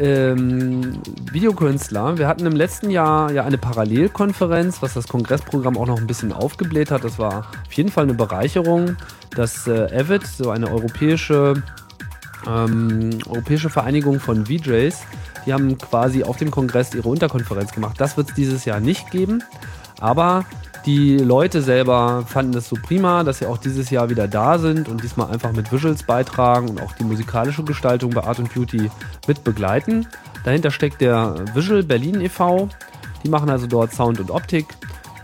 ähm, 0.00 1.00
Videokünstler. 1.30 2.18
Wir 2.18 2.28
hatten 2.28 2.46
im 2.46 2.54
letzten 2.54 2.90
Jahr 2.90 3.32
ja 3.32 3.44
eine 3.44 3.58
Parallelkonferenz, 3.58 4.82
was 4.82 4.94
das 4.94 5.08
Kongressprogramm 5.08 5.76
auch 5.76 5.86
noch 5.86 5.98
ein 5.98 6.06
bisschen 6.06 6.32
aufgebläht 6.32 6.90
hat. 6.90 7.04
Das 7.04 7.18
war 7.18 7.46
auf 7.66 7.72
jeden 7.72 7.90
Fall 7.90 8.04
eine 8.04 8.14
Bereicherung, 8.14 8.96
dass 9.34 9.66
äh, 9.66 9.88
Avid, 9.92 10.26
so 10.26 10.50
eine 10.50 10.70
europäische, 10.70 11.62
ähm, 12.46 13.18
europäische 13.28 13.70
Vereinigung 13.70 14.20
von 14.20 14.46
VJs, 14.46 14.96
die 15.46 15.52
haben 15.52 15.78
quasi 15.78 16.24
auf 16.24 16.36
dem 16.36 16.50
Kongress 16.50 16.94
ihre 16.94 17.08
Unterkonferenz 17.08 17.72
gemacht. 17.72 17.96
Das 17.98 18.16
wird 18.16 18.30
es 18.30 18.34
dieses 18.34 18.64
Jahr 18.64 18.80
nicht 18.80 19.10
geben, 19.10 19.42
aber 20.00 20.44
die 20.86 21.18
Leute 21.18 21.62
selber 21.62 22.24
fanden 22.26 22.56
es 22.56 22.68
so 22.68 22.76
prima, 22.80 23.24
dass 23.24 23.40
sie 23.40 23.46
auch 23.46 23.58
dieses 23.58 23.90
Jahr 23.90 24.08
wieder 24.08 24.28
da 24.28 24.56
sind 24.58 24.88
und 24.88 25.02
diesmal 25.02 25.32
einfach 25.32 25.52
mit 25.52 25.72
Visuals 25.72 26.04
beitragen 26.04 26.70
und 26.70 26.80
auch 26.80 26.92
die 26.92 27.02
musikalische 27.02 27.64
Gestaltung 27.64 28.10
bei 28.10 28.22
Art 28.22 28.36
Beauty 28.54 28.88
mit 29.26 29.42
begleiten. 29.42 30.06
Dahinter 30.44 30.70
steckt 30.70 31.00
der 31.00 31.34
Visual 31.54 31.82
Berlin 31.82 32.20
e.V. 32.20 32.68
Die 33.24 33.28
machen 33.28 33.50
also 33.50 33.66
dort 33.66 33.92
Sound 33.92 34.20
und 34.20 34.30
Optik 34.30 34.66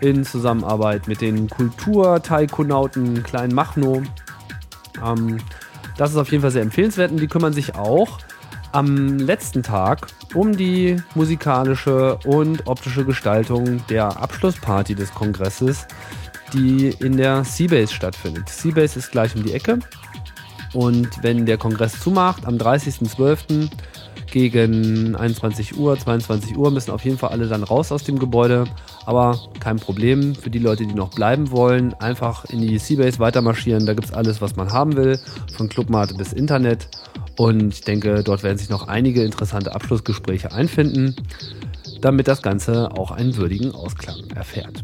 in 0.00 0.24
Zusammenarbeit 0.24 1.06
mit 1.06 1.20
den 1.20 1.48
Kultur-Taikonauten 1.48 3.22
Klein 3.22 3.54
Machno. 3.54 4.02
Ähm, 5.04 5.38
das 5.96 6.10
ist 6.10 6.16
auf 6.16 6.32
jeden 6.32 6.42
Fall 6.42 6.50
sehr 6.50 6.62
empfehlenswert 6.62 7.12
und 7.12 7.20
die 7.20 7.28
kümmern 7.28 7.52
sich 7.52 7.76
auch 7.76 8.18
am 8.72 9.18
letzten 9.18 9.62
Tag 9.62 10.08
um 10.34 10.56
die 10.56 10.96
musikalische 11.14 12.18
und 12.24 12.66
optische 12.66 13.04
Gestaltung 13.04 13.86
der 13.88 14.20
Abschlussparty 14.20 14.94
des 14.94 15.12
Kongresses, 15.14 15.86
die 16.52 16.88
in 17.00 17.16
der 17.16 17.44
Seabase 17.44 17.92
stattfindet. 17.92 18.48
Seabase 18.48 18.98
ist 18.98 19.10
gleich 19.10 19.36
um 19.36 19.42
die 19.42 19.52
Ecke 19.52 19.78
und 20.72 21.22
wenn 21.22 21.46
der 21.46 21.58
Kongress 21.58 22.00
zumacht, 22.00 22.46
am 22.46 22.56
30.12. 22.56 23.68
gegen 24.30 25.14
21 25.14 25.76
Uhr, 25.76 25.98
22 25.98 26.56
Uhr 26.56 26.70
müssen 26.70 26.90
auf 26.90 27.04
jeden 27.04 27.18
Fall 27.18 27.30
alle 27.30 27.46
dann 27.46 27.62
raus 27.62 27.92
aus 27.92 28.04
dem 28.04 28.18
Gebäude. 28.18 28.64
Aber 29.04 29.38
kein 29.60 29.76
Problem 29.76 30.34
für 30.34 30.48
die 30.48 30.58
Leute, 30.58 30.86
die 30.86 30.94
noch 30.94 31.10
bleiben 31.10 31.50
wollen. 31.50 31.92
Einfach 31.94 32.46
in 32.46 32.60
die 32.60 32.78
Seabase 32.78 33.18
weitermarschieren. 33.18 33.84
Da 33.84 33.92
gibt 33.92 34.06
es 34.06 34.14
alles, 34.14 34.40
was 34.40 34.56
man 34.56 34.72
haben 34.72 34.96
will. 34.96 35.18
Von 35.56 35.68
Clubmate 35.68 36.14
bis 36.14 36.32
Internet. 36.32 36.88
Und 37.36 37.72
ich 37.72 37.80
denke, 37.82 38.22
dort 38.22 38.42
werden 38.42 38.58
sich 38.58 38.68
noch 38.68 38.88
einige 38.88 39.22
interessante 39.24 39.74
Abschlussgespräche 39.74 40.52
einfinden, 40.52 41.16
damit 42.00 42.28
das 42.28 42.42
Ganze 42.42 42.90
auch 42.92 43.10
einen 43.10 43.36
würdigen 43.36 43.72
Ausklang 43.72 44.18
erfährt. 44.34 44.82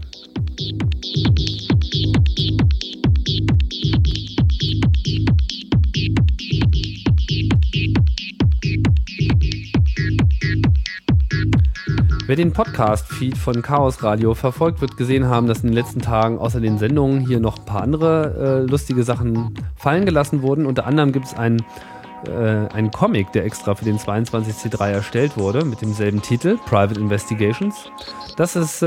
Wer 12.26 12.36
den 12.36 12.52
Podcast-Feed 12.52 13.38
von 13.38 13.62
Chaos 13.62 14.02
Radio 14.02 14.34
verfolgt, 14.34 14.82
wird 14.82 14.98
gesehen 14.98 15.26
haben, 15.28 15.46
dass 15.46 15.60
in 15.60 15.68
den 15.68 15.74
letzten 15.74 16.00
Tagen 16.00 16.38
außer 16.38 16.60
den 16.60 16.76
Sendungen 16.76 17.26
hier 17.26 17.40
noch 17.40 17.58
ein 17.58 17.64
paar 17.64 17.82
andere 17.82 18.64
äh, 18.66 18.70
lustige 18.70 19.02
Sachen 19.02 19.54
fallen 19.76 20.04
gelassen 20.04 20.42
wurden. 20.42 20.66
Unter 20.66 20.86
anderem 20.86 21.12
gibt 21.12 21.24
es 21.24 21.34
einen 21.34 21.64
äh, 22.26 22.72
einen 22.74 22.90
Comic, 22.90 23.32
der 23.32 23.44
extra 23.44 23.74
für 23.74 23.84
den 23.84 23.98
22C3 23.98 24.90
erstellt 24.90 25.36
wurde, 25.36 25.64
mit 25.64 25.80
demselben 25.80 26.22
Titel, 26.22 26.58
Private 26.66 27.00
Investigations. 27.00 27.90
Das 28.36 28.56
ist 28.56 28.82
äh, 28.82 28.86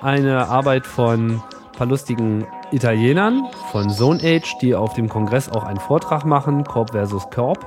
eine 0.00 0.48
Arbeit 0.48 0.86
von 0.86 1.30
ein 1.32 1.42
paar 1.76 1.86
lustigen 1.86 2.46
Italienern 2.70 3.44
von 3.70 3.90
Zone 3.90 4.20
Age, 4.22 4.56
die 4.60 4.74
auf 4.74 4.94
dem 4.94 5.08
Kongress 5.08 5.48
auch 5.48 5.64
einen 5.64 5.80
Vortrag 5.80 6.24
machen, 6.24 6.64
Corp 6.64 6.90
versus 6.90 7.28
Corp. 7.30 7.66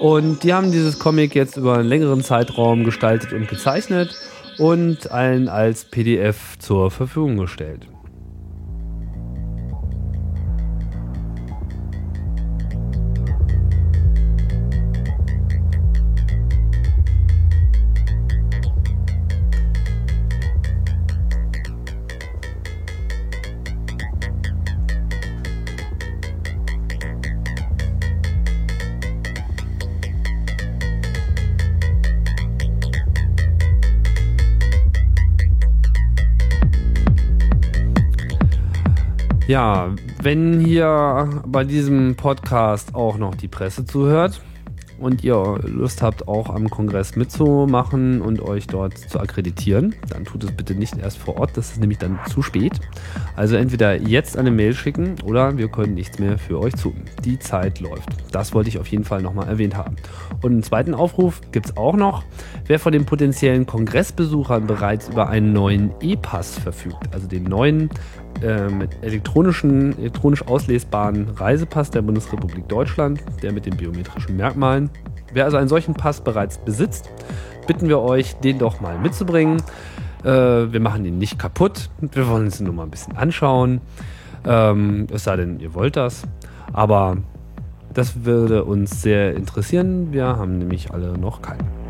Und 0.00 0.42
die 0.42 0.52
haben 0.52 0.72
dieses 0.72 0.98
Comic 0.98 1.34
jetzt 1.34 1.56
über 1.56 1.74
einen 1.74 1.88
längeren 1.88 2.22
Zeitraum 2.22 2.84
gestaltet 2.84 3.32
und 3.32 3.48
gezeichnet 3.48 4.14
und 4.58 5.10
allen 5.10 5.48
als 5.48 5.84
PDF 5.84 6.58
zur 6.58 6.90
Verfügung 6.90 7.36
gestellt. 7.36 7.86
Ja, 39.54 39.94
wenn 40.20 40.58
hier 40.58 41.42
bei 41.46 41.62
diesem 41.62 42.16
Podcast 42.16 42.92
auch 42.96 43.18
noch 43.18 43.36
die 43.36 43.46
Presse 43.46 43.84
zuhört, 43.84 44.40
und 44.98 45.24
ihr 45.24 45.58
Lust 45.64 46.02
habt, 46.02 46.28
auch 46.28 46.50
am 46.50 46.70
Kongress 46.70 47.16
mitzumachen 47.16 48.20
und 48.20 48.40
euch 48.40 48.66
dort 48.66 48.96
zu 48.96 49.20
akkreditieren, 49.20 49.94
dann 50.08 50.24
tut 50.24 50.44
es 50.44 50.52
bitte 50.52 50.74
nicht 50.74 50.96
erst 50.96 51.18
vor 51.18 51.36
Ort, 51.36 51.56
das 51.56 51.72
ist 51.72 51.80
nämlich 51.80 51.98
dann 51.98 52.18
zu 52.30 52.42
spät. 52.42 52.80
Also 53.36 53.56
entweder 53.56 53.96
jetzt 53.96 54.36
eine 54.36 54.50
Mail 54.50 54.74
schicken 54.74 55.16
oder 55.24 55.58
wir 55.58 55.68
können 55.68 55.94
nichts 55.94 56.18
mehr 56.18 56.38
für 56.38 56.60
euch 56.60 56.74
tun. 56.74 57.02
Die 57.24 57.38
Zeit 57.38 57.80
läuft. 57.80 58.08
Das 58.32 58.54
wollte 58.54 58.68
ich 58.68 58.78
auf 58.78 58.86
jeden 58.86 59.04
Fall 59.04 59.22
nochmal 59.22 59.48
erwähnt 59.48 59.76
haben. 59.76 59.96
Und 60.42 60.52
einen 60.52 60.62
zweiten 60.62 60.94
Aufruf 60.94 61.40
gibt 61.52 61.66
es 61.66 61.76
auch 61.76 61.96
noch. 61.96 62.22
Wer 62.66 62.78
von 62.78 62.92
den 62.92 63.04
potenziellen 63.04 63.66
Kongressbesuchern 63.66 64.66
bereits 64.66 65.08
über 65.08 65.28
einen 65.28 65.52
neuen 65.52 65.90
E-Pass 66.00 66.58
verfügt, 66.58 67.12
also 67.12 67.26
den 67.26 67.44
neuen 67.44 67.90
äh, 68.42 68.68
mit 68.68 68.90
elektronischen, 69.02 69.98
elektronisch 69.98 70.46
auslesbaren 70.46 71.28
Reisepass 71.36 71.90
der 71.90 72.02
Bundesrepublik 72.02 72.68
Deutschland, 72.68 73.20
der 73.42 73.52
mit 73.52 73.66
den 73.66 73.76
biometrischen 73.76 74.36
Merkmalen. 74.36 74.90
Wer 75.32 75.44
also 75.44 75.56
einen 75.56 75.68
solchen 75.68 75.94
Pass 75.94 76.20
bereits 76.20 76.58
besitzt, 76.58 77.10
bitten 77.66 77.88
wir 77.88 78.00
euch, 78.00 78.34
den 78.36 78.58
doch 78.58 78.80
mal 78.80 78.98
mitzubringen. 78.98 79.62
Äh, 80.22 80.28
wir 80.28 80.80
machen 80.80 81.04
ihn 81.04 81.18
nicht 81.18 81.38
kaputt. 81.38 81.90
Wir 82.00 82.28
wollen 82.28 82.46
uns 82.46 82.60
nur 82.60 82.72
mal 82.72 82.84
ein 82.84 82.90
bisschen 82.90 83.16
anschauen. 83.16 83.80
Ähm, 84.46 85.06
es 85.12 85.24
sei 85.24 85.36
denn, 85.36 85.60
ihr 85.60 85.74
wollt 85.74 85.96
das. 85.96 86.22
Aber 86.72 87.16
das 87.92 88.24
würde 88.24 88.64
uns 88.64 89.02
sehr 89.02 89.34
interessieren. 89.34 90.12
Wir 90.12 90.24
haben 90.24 90.58
nämlich 90.58 90.92
alle 90.92 91.16
noch 91.18 91.42
keinen. 91.42 91.83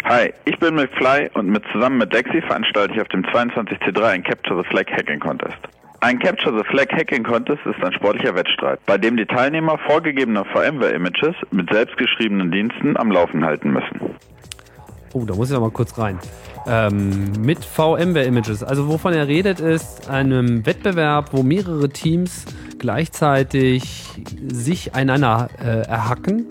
Hi, 0.05 0.35
ich 0.45 0.59
bin 0.59 0.75
McFly 0.75 1.31
und 1.33 1.47
mit, 1.47 1.62
zusammen 1.73 1.97
mit 1.97 2.12
Lexi 2.12 2.42
veranstalte 2.42 2.92
ich 2.92 3.01
auf 3.01 3.09
dem 3.09 3.23
22C3 3.23 4.03
ein 4.03 4.23
Capture 4.23 4.62
the 4.62 4.68
Flag 4.68 4.85
Hacking 4.90 5.21
Contest. 5.21 5.57
Ein 6.03 6.19
Capture 6.19 6.53
the 6.59 6.65
Flag 6.69 6.88
Hacking 6.91 7.23
Contest 7.23 7.61
ist 7.65 7.81
ein 7.81 7.93
sportlicher 7.93 8.35
Wettstreit, 8.35 8.81
bei 8.87 8.99
dem 8.99 9.17
die 9.17 9.25
Teilnehmer 9.25 9.79
vorgegebene 9.87 10.45
VMware-Images 10.47 11.37
mit 11.53 11.71
selbstgeschriebenen 11.71 12.51
Diensten 12.51 12.97
am 12.97 13.12
Laufen 13.12 13.45
halten 13.45 13.73
müssen. 13.73 14.01
Oh, 15.12 15.25
da 15.25 15.37
muss 15.37 15.51
ich 15.51 15.55
noch 15.55 15.61
mal 15.61 15.71
kurz 15.71 15.97
rein. 15.97 16.19
Ähm, 16.67 17.31
mit 17.38 17.65
VMware-Images. 17.65 18.65
Also 18.65 18.88
wovon 18.88 19.12
er 19.12 19.29
redet, 19.29 19.61
ist 19.61 20.11
einem 20.11 20.67
Wettbewerb, 20.67 21.29
wo 21.33 21.45
mehrere 21.45 21.88
Teams 21.88 22.47
gleichzeitig 22.81 24.11
sich 24.53 24.97
einander 24.97 25.51
äh, 25.65 25.87
erhacken. 25.87 26.49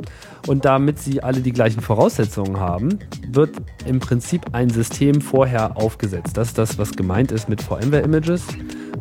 Und 0.48 0.64
damit 0.64 1.00
sie 1.00 1.24
alle 1.24 1.42
die 1.42 1.52
gleichen 1.52 1.82
Voraussetzungen 1.82 2.58
haben, 2.58 3.00
wird 3.28 3.58
im 3.86 4.00
Prinzip 4.00 4.54
ein 4.54 4.70
System 4.70 5.20
vorher 5.20 5.76
aufgesetzt. 5.76 6.38
Das 6.38 6.48
ist 6.48 6.58
das, 6.58 6.78
was 6.78 6.94
gemeint 6.94 7.34
ist 7.34 7.50
mit 7.50 7.62
VMware-Images. 7.62 8.48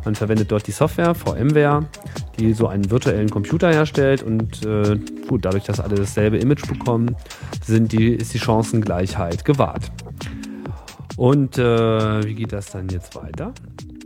Man 0.04 0.14
verwendet 0.14 0.50
dort 0.50 0.66
die 0.66 0.72
Software 0.72 1.14
VMware, 1.14 1.86
die 2.38 2.52
so 2.52 2.68
einen 2.68 2.90
virtuellen 2.90 3.28
Computer 3.28 3.72
herstellt 3.72 4.22
und 4.22 4.64
äh, 4.64 4.98
gut, 5.28 5.44
dadurch, 5.44 5.64
dass 5.64 5.80
alle 5.80 5.96
dasselbe 5.96 6.38
Image 6.38 6.66
bekommen, 6.66 7.16
sind 7.64 7.92
die, 7.92 8.14
ist 8.14 8.32
die 8.34 8.38
Chancengleichheit 8.38 9.44
gewahrt. 9.44 9.90
Und 11.16 11.58
äh, 11.58 12.24
wie 12.24 12.34
geht 12.34 12.52
das 12.52 12.70
dann 12.70 12.88
jetzt 12.88 13.14
weiter? 13.14 13.52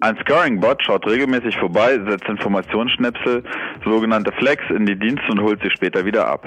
Ein 0.00 0.16
Scoring-Bot 0.18 0.82
schaut 0.84 1.06
regelmäßig 1.06 1.56
vorbei, 1.56 1.98
setzt 2.08 2.28
Informationsschnipsel, 2.28 3.44
sogenannte 3.84 4.32
Flex, 4.32 4.62
in 4.68 4.84
die 4.84 4.98
Dienste 4.98 5.30
und 5.30 5.40
holt 5.40 5.62
sie 5.62 5.70
später 5.70 6.04
wieder 6.04 6.26
ab. 6.26 6.44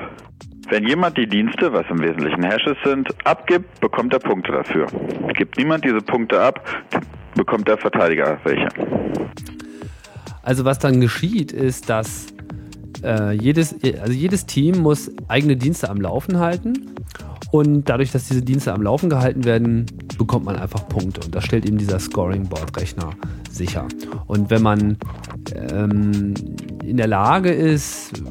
Wenn 0.69 0.85
jemand 0.85 1.17
die 1.17 1.27
Dienste, 1.27 1.71
was 1.71 1.85
im 1.89 2.01
Wesentlichen 2.01 2.43
Hashes 2.43 2.77
sind, 2.83 3.07
abgibt, 3.25 3.79
bekommt 3.79 4.13
er 4.13 4.19
Punkte 4.19 4.51
dafür. 4.51 4.87
Gibt 5.37 5.57
niemand 5.57 5.85
diese 5.85 6.01
Punkte 6.01 6.41
ab, 6.41 6.61
bekommt 7.37 7.67
der 7.67 7.77
Verteidiger 7.77 8.39
welche. 8.43 8.67
Also 10.43 10.65
was 10.65 10.79
dann 10.79 11.01
geschieht, 11.01 11.51
ist, 11.51 11.89
dass 11.89 12.27
äh, 13.03 13.33
jedes, 13.33 13.75
also 14.01 14.13
jedes 14.13 14.45
Team 14.45 14.79
muss 14.79 15.11
eigene 15.27 15.55
Dienste 15.55 15.89
am 15.89 16.01
Laufen 16.01 16.39
halten. 16.39 16.95
Und 17.51 17.87
dadurch, 17.87 18.11
dass 18.11 18.27
diese 18.27 18.41
Dienste 18.41 18.73
am 18.73 18.81
Laufen 18.81 19.09
gehalten 19.09 19.45
werden, 19.45 19.85
bekommt 20.17 20.45
man 20.45 20.57
einfach 20.57 20.87
Punkte. 20.89 21.21
Und 21.21 21.33
das 21.33 21.45
stellt 21.45 21.65
eben 21.65 21.77
dieser 21.77 21.99
Scoring-Board-Rechner 21.99 23.11
sicher. 23.49 23.87
Und 24.25 24.49
wenn 24.49 24.61
man 24.61 24.97
ähm, 25.71 26.33
in 26.83 26.97
der 26.97 27.07
Lage 27.07 27.51
ist, 27.51 28.21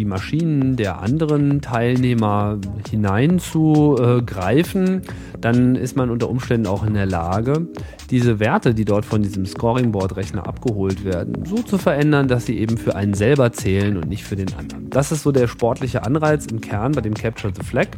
die 0.00 0.06
Maschinen 0.06 0.76
der 0.76 1.02
anderen 1.02 1.60
Teilnehmer 1.60 2.58
hineinzugreifen, 2.88 5.02
dann 5.42 5.76
ist 5.76 5.94
man 5.94 6.08
unter 6.08 6.30
Umständen 6.30 6.66
auch 6.66 6.86
in 6.86 6.94
der 6.94 7.04
Lage, 7.04 7.68
diese 8.08 8.40
Werte, 8.40 8.72
die 8.72 8.86
dort 8.86 9.04
von 9.04 9.20
diesem 9.20 9.44
Scoring-Board-Rechner 9.44 10.48
abgeholt 10.48 11.04
werden, 11.04 11.44
so 11.44 11.56
zu 11.56 11.76
verändern, 11.76 12.28
dass 12.28 12.46
sie 12.46 12.58
eben 12.58 12.78
für 12.78 12.96
einen 12.96 13.12
selber 13.12 13.52
zählen 13.52 13.98
und 13.98 14.08
nicht 14.08 14.24
für 14.24 14.36
den 14.36 14.54
anderen. 14.54 14.88
Das 14.88 15.12
ist 15.12 15.22
so 15.22 15.32
der 15.32 15.48
sportliche 15.48 16.02
Anreiz 16.02 16.46
im 16.46 16.62
Kern 16.62 16.92
bei 16.92 17.02
dem 17.02 17.12
Capture 17.12 17.52
the 17.54 17.62
Flag. 17.62 17.88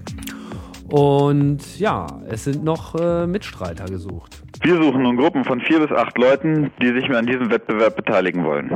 Und 0.90 1.78
ja, 1.78 2.08
es 2.28 2.42
sind 2.42 2.64
noch 2.64 2.96
äh, 2.96 3.28
Mitstreiter 3.28 3.84
gesucht. 3.84 4.42
Wir 4.60 4.74
suchen 4.74 5.02
nun 5.02 5.16
Gruppen 5.16 5.44
von 5.44 5.60
vier 5.60 5.78
bis 5.78 5.92
acht 5.92 6.18
Leuten, 6.18 6.72
die 6.82 6.92
sich 6.92 7.08
an 7.10 7.26
diesem 7.26 7.48
Wettbewerb 7.48 7.94
beteiligen 7.94 8.44
wollen. 8.44 8.72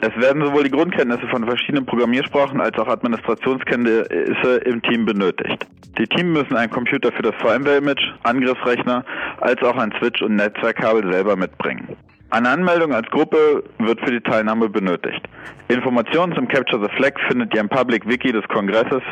Es 0.00 0.14
werden 0.16 0.44
sowohl 0.44 0.64
die 0.64 0.70
Grundkenntnisse 0.70 1.26
von 1.28 1.44
verschiedenen 1.44 1.84
Programmiersprachen 1.84 2.60
als 2.60 2.78
auch 2.78 2.86
Administrationskenntnisse 2.86 4.58
im 4.64 4.80
Team 4.82 5.04
benötigt. 5.04 5.66
Die 5.98 6.06
Teams 6.06 6.38
müssen 6.38 6.56
einen 6.56 6.70
Computer 6.70 7.10
für 7.10 7.22
das 7.22 7.34
VMware-Image, 7.36 8.02
Angriffsrechner, 8.22 9.04
als 9.40 9.60
auch 9.62 9.76
ein 9.76 9.92
Switch 9.98 10.22
und 10.22 10.36
Netzwerkkabel 10.36 11.12
selber 11.12 11.34
mitbringen. 11.34 11.96
Eine 12.30 12.50
Anmeldung 12.50 12.94
als 12.94 13.08
Gruppe 13.10 13.64
wird 13.78 14.00
für 14.00 14.12
die 14.12 14.20
Teilnahme 14.20 14.68
benötigt. 14.68 15.22
Informationen 15.68 16.34
zum 16.34 16.46
Capture 16.46 16.80
the 16.82 16.94
Flag 16.96 17.14
findet 17.28 17.52
ihr 17.54 17.60
im 17.60 17.68
Public 17.68 18.06
Wiki 18.06 18.30
des 18.30 18.46
Kongresses. 18.48 19.02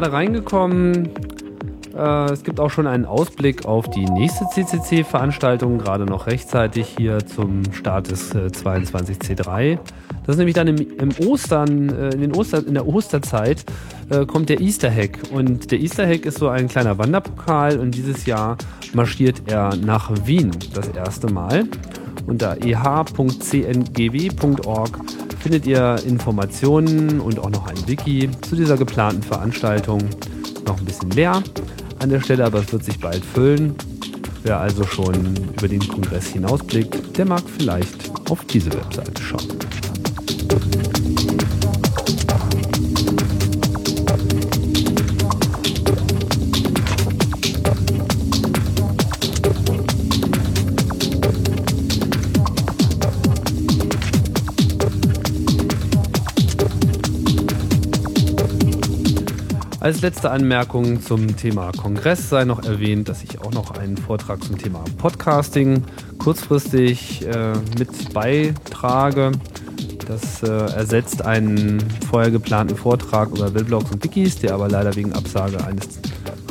Gerade 0.00 0.14
reingekommen. 0.14 1.10
Äh, 1.94 2.32
es 2.32 2.42
gibt 2.42 2.58
auch 2.58 2.70
schon 2.70 2.86
einen 2.86 3.04
Ausblick 3.04 3.66
auf 3.66 3.90
die 3.90 4.06
nächste 4.06 4.46
CCC-Veranstaltung, 4.46 5.76
gerade 5.76 6.06
noch 6.06 6.26
rechtzeitig 6.26 6.94
hier 6.96 7.18
zum 7.26 7.70
Start 7.74 8.10
des 8.10 8.34
äh, 8.34 8.46
22C3. 8.46 9.78
Das 10.24 10.36
ist 10.36 10.38
nämlich 10.38 10.54
dann 10.54 10.68
im, 10.68 10.78
im 10.78 11.10
Ostern, 11.26 11.90
äh, 11.90 12.14
in, 12.14 12.22
den 12.22 12.32
Oster, 12.34 12.66
in 12.66 12.72
der 12.72 12.88
Osterzeit 12.88 13.66
äh, 14.08 14.24
kommt 14.24 14.48
der 14.48 14.62
Easter 14.62 14.90
Hack. 14.90 15.18
Und 15.32 15.70
der 15.70 15.80
Easter 15.80 16.06
Hack 16.06 16.24
ist 16.24 16.38
so 16.38 16.48
ein 16.48 16.68
kleiner 16.68 16.96
Wanderpokal 16.96 17.78
und 17.78 17.94
dieses 17.94 18.24
Jahr 18.24 18.56
marschiert 18.94 19.42
er 19.48 19.76
nach 19.76 20.10
Wien 20.24 20.50
das 20.72 20.88
erste 20.88 21.30
Mal. 21.30 21.64
Unter 22.26 22.56
eh.cngw.org 22.64 23.20
findet 25.40 25.66
ihr 25.66 25.96
Informationen 26.06 27.20
und 27.20 27.38
auch 27.38 27.50
noch 27.50 27.66
ein 27.66 27.76
Wiki 27.86 28.30
zu 28.42 28.56
dieser 28.56 28.76
geplanten 28.76 29.22
Veranstaltung. 29.22 30.00
Noch 30.66 30.78
ein 30.78 30.84
bisschen 30.84 31.10
leer 31.10 31.42
an 31.98 32.10
der 32.10 32.20
Stelle, 32.20 32.44
aber 32.44 32.60
es 32.60 32.72
wird 32.72 32.84
sich 32.84 32.98
bald 32.98 33.24
füllen. 33.24 33.74
Wer 34.42 34.58
also 34.58 34.84
schon 34.84 35.36
über 35.56 35.68
den 35.68 35.86
Kongress 35.86 36.28
hinausblickt, 36.28 37.16
der 37.16 37.26
mag 37.26 37.42
vielleicht 37.58 38.10
auf 38.30 38.44
diese 38.44 38.72
Webseite 38.72 39.22
schauen. 39.22 39.48
Als 59.80 60.02
letzte 60.02 60.30
Anmerkung 60.30 61.00
zum 61.00 61.38
Thema 61.38 61.72
Kongress 61.72 62.28
sei 62.28 62.44
noch 62.44 62.62
erwähnt, 62.62 63.08
dass 63.08 63.24
ich 63.24 63.40
auch 63.40 63.50
noch 63.52 63.70
einen 63.70 63.96
Vortrag 63.96 64.44
zum 64.44 64.58
Thema 64.58 64.84
Podcasting 64.98 65.84
kurzfristig 66.18 67.26
äh, 67.26 67.54
mit 67.78 68.12
beitrage. 68.12 69.32
Das 70.06 70.42
äh, 70.42 70.48
ersetzt 70.48 71.24
einen 71.24 71.82
vorher 72.10 72.30
geplanten 72.30 72.76
Vortrag 72.76 73.30
über 73.30 73.54
Weblogs 73.54 73.90
und 73.90 74.04
Wikis, 74.04 74.36
der 74.36 74.52
aber 74.52 74.68
leider 74.68 74.94
wegen 74.96 75.14
Absage 75.14 75.64
eines 75.64 75.88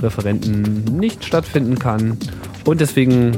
Referenten 0.01 0.85
nicht 0.85 1.23
stattfinden 1.23 1.77
kann. 1.77 2.17
Und 2.65 2.81
deswegen 2.81 3.37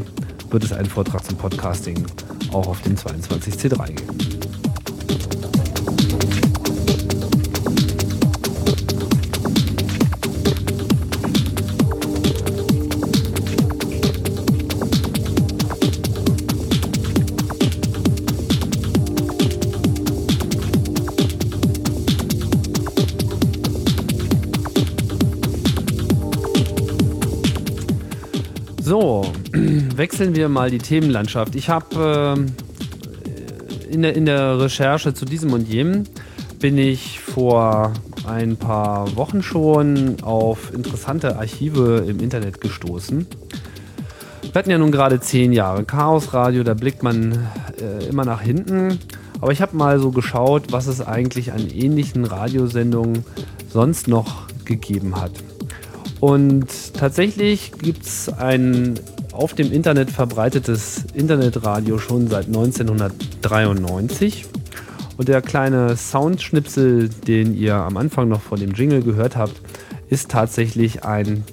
wird 0.52 0.64
es 0.64 0.72
einen 0.72 0.88
Vortrag 0.88 1.26
zum 1.26 1.36
Podcasting 1.38 2.06
auch 2.54 2.68
auf 2.68 2.82
dem 2.82 2.96
22C3 2.96 3.88
geben. 3.88 4.31
Wechseln 30.22 30.36
wir 30.36 30.50
mal 30.50 30.70
die 30.70 30.78
Themenlandschaft. 30.78 31.56
Ich 31.56 31.68
habe 31.68 32.38
äh, 32.38 33.92
in, 33.92 34.04
der, 34.04 34.16
in 34.16 34.28
der 34.28 34.60
Recherche 34.60 35.16
zu 35.16 35.26
diesem 35.26 35.52
und 35.52 35.68
jenem 35.68 36.04
bin 36.60 36.78
ich 36.78 37.20
vor 37.20 37.92
ein 38.28 38.56
paar 38.56 39.16
Wochen 39.16 39.42
schon 39.42 40.22
auf 40.22 40.76
interessante 40.76 41.38
Archive 41.38 42.06
im 42.08 42.20
Internet 42.20 42.62
gestoßen. 42.62 43.26
Wir 44.44 44.54
hatten 44.54 44.70
ja 44.70 44.78
nun 44.78 44.92
gerade 44.92 45.20
zehn 45.20 45.54
Jahre 45.54 45.86
Chaos 45.86 46.36
Radio, 46.36 46.62
da 46.62 46.76
blickt 46.76 47.02
man 47.02 47.40
äh, 47.82 48.06
immer 48.08 48.24
nach 48.24 48.42
hinten. 48.42 49.00
Aber 49.40 49.52
ich 49.52 49.62
habe 49.64 49.76
mal 49.76 49.98
so 49.98 50.12
geschaut, 50.12 50.72
was 50.72 50.86
es 50.86 51.02
eigentlich 51.02 51.52
an 51.52 51.68
ähnlichen 51.68 52.26
Radiosendungen 52.26 53.26
sonst 53.74 54.08
noch 54.08 54.46
gegeben 54.66 55.20
hat. 55.20 55.32
Und 56.20 56.94
tatsächlich 56.94 57.72
gibt 57.82 58.06
es 58.06 58.30
ein 58.30 59.00
auf 59.42 59.56
dem 59.56 59.72
Internet 59.72 60.12
verbreitetes 60.12 61.06
Internetradio 61.16 61.98
schon 61.98 62.28
seit 62.28 62.46
1993. 62.46 64.46
Und 65.18 65.28
der 65.28 65.42
kleine 65.42 65.98
Soundschnipsel, 65.98 67.10
den 67.10 67.58
ihr 67.58 67.76
am 67.76 67.98
Anfang 67.98 68.30
noch 68.30 68.42
von 68.42 68.60
dem 68.60 68.74
Jingle 68.74 69.02
gehört 69.02 69.36
habt, 69.36 69.60
ist 70.10 70.30
tatsächlich 70.30 71.04
ein 71.04 71.44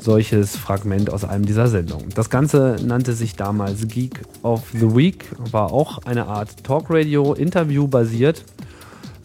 solches 0.00 0.56
Fragment 0.56 1.12
aus 1.12 1.24
einem 1.24 1.44
dieser 1.44 1.68
Sendungen. 1.68 2.08
Das 2.14 2.30
Ganze 2.30 2.76
nannte 2.82 3.12
sich 3.12 3.36
damals 3.36 3.86
Geek 3.86 4.22
of 4.42 4.62
the 4.72 4.96
Week, 4.96 5.26
war 5.50 5.72
auch 5.72 5.98
eine 6.06 6.26
Art 6.26 6.64
Talkradio, 6.64 7.34
Interview 7.34 7.86
basiert 7.86 8.44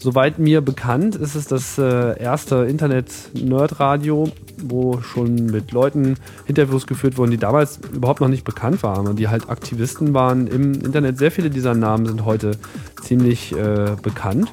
Soweit 0.01 0.39
mir 0.39 0.61
bekannt 0.61 1.15
ist 1.15 1.35
es 1.35 1.45
das 1.45 1.77
äh, 1.77 2.19
erste 2.19 2.65
Internet-Nerd-Radio, 2.65 4.31
wo 4.63 4.99
schon 5.03 5.35
mit 5.45 5.71
Leuten 5.73 6.15
Interviews 6.47 6.87
geführt 6.87 7.19
wurden, 7.19 7.29
die 7.29 7.37
damals 7.37 7.79
überhaupt 7.93 8.19
noch 8.19 8.27
nicht 8.27 8.43
bekannt 8.43 8.81
waren 8.81 9.05
und 9.05 9.19
die 9.19 9.27
halt 9.27 9.47
Aktivisten 9.47 10.15
waren 10.15 10.47
im 10.47 10.73
Internet. 10.73 11.19
Sehr 11.19 11.29
viele 11.29 11.51
dieser 11.51 11.75
Namen 11.75 12.07
sind 12.07 12.25
heute 12.25 12.57
ziemlich 13.03 13.55
äh, 13.55 13.95
bekannt. 14.01 14.51